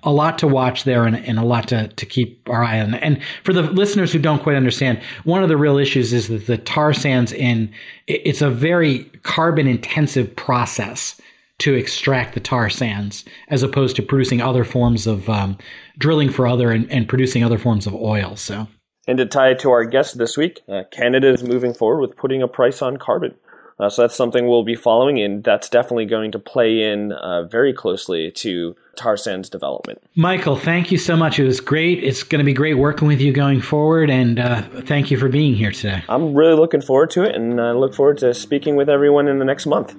a 0.03 0.13
lot 0.13 0.39
to 0.41 0.47
watch 0.47 0.85
there 0.85 1.07
and, 1.07 1.17
and 1.17 1.39
a 1.39 1.45
lot 1.45 1.69
to, 1.69 1.89
to 1.89 2.07
keep 2.07 2.47
our 2.49 2.63
eye 2.63 2.81
on. 2.81 2.95
And 2.97 3.23
for 3.43 3.55
the 3.55 3.63
listeners 3.63 4.13
who 4.13 4.19
don't 4.19 4.43
quite 4.43 4.57
understand, 4.57 5.01
one 5.25 5.43
of 5.43 5.49
the 5.49 5.57
real 5.57 5.79
issues 5.79 6.13
is 6.13 6.29
that 6.29 6.47
the 6.47 6.59
tar 6.59 6.93
sands 6.93 7.33
in, 7.33 7.73
it's 8.07 8.43
a 8.43 8.51
very 8.51 9.05
carbon 9.23 9.67
intensive 9.67 10.35
process 10.37 11.21
to 11.59 11.75
extract 11.75 12.35
the 12.35 12.41
tar 12.41 12.71
sands 12.71 13.25
as 13.49 13.63
opposed 13.63 13.97
to 13.97 14.03
producing 14.03 14.41
other 14.41 14.63
forms 14.63 15.07
of 15.07 15.29
um, 15.29 15.59
drilling 15.99 16.31
for 16.31 16.47
other 16.47 16.71
and, 16.71 16.91
and, 16.91 17.09
producing 17.09 17.45
other 17.45 17.59
forms 17.59 17.87
of 17.87 17.95
oil. 17.95 18.37
So, 18.37 18.69
and 19.07 19.19
to 19.19 19.27
tie 19.27 19.51
it 19.51 19.59
to 19.61 19.71
our 19.71 19.85
guest 19.85 20.17
this 20.19 20.37
week, 20.37 20.63
uh, 20.69 20.85
Canada 20.91 21.29
is 21.29 21.43
moving 21.43 21.75
forward 21.75 22.01
with 22.01 22.17
putting 22.17 22.43
a 22.43 22.49
price 22.49 22.83
on 22.83 22.97
carbon. 22.97 23.35
Uh, 23.81 23.89
so 23.89 24.03
that's 24.03 24.17
something 24.17 24.49
we'll 24.49 24.65
be 24.65 24.75
following, 24.75 25.21
and 25.21 25.45
that's 25.45 25.69
definitely 25.69 26.05
going 26.05 26.33
to 26.33 26.39
play 26.39 26.83
in 26.83 27.13
uh, 27.13 27.45
very 27.45 27.73
closely 27.73 28.31
to 28.33 28.75
tar 28.97 29.17
sands 29.17 29.49
development. 29.49 30.03
Michael, 30.17 30.57
thank 30.57 30.91
you 30.91 30.99
so 30.99 31.17
much. 31.17 31.39
It 31.39 31.45
was 31.45 31.61
great. 31.61 32.03
It's 32.03 32.25
going 32.25 32.41
to 32.41 32.45
be 32.45 32.53
great 32.53 32.75
working 32.75 33.07
with 33.07 33.21
you 33.21 33.33
going 33.33 33.61
forward, 33.61 34.11
and 34.11 34.41
uh, 34.41 34.63
thank 34.83 35.13
you 35.13 35.17
for 35.17 35.29
being 35.29 35.55
here 35.55 35.71
today. 35.71 36.03
I'm 36.09 36.35
really 36.35 36.57
looking 36.57 36.81
forward 36.81 37.11
to 37.11 37.23
it, 37.23 37.37
and 37.37 37.61
I 37.61 37.71
look 37.71 37.95
forward 37.95 38.19
to 38.19 38.35
speaking 38.35 38.75
with 38.75 38.89
everyone 38.89 39.29
in 39.29 39.39
the 39.39 39.45
next 39.45 39.67
month. 39.67 39.95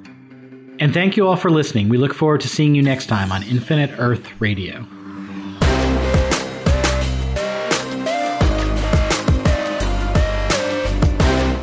And 0.81 0.93
thank 0.93 1.15
you 1.15 1.27
all 1.27 1.37
for 1.37 1.49
listening. 1.49 1.87
We 1.87 1.97
look 1.97 2.13
forward 2.13 2.41
to 2.41 2.49
seeing 2.49 2.75
you 2.75 2.81
next 2.81 3.07
time 3.07 3.31
on 3.31 3.43
Infinite 3.43 3.91
Earth 3.97 4.41
Radio. 4.41 4.85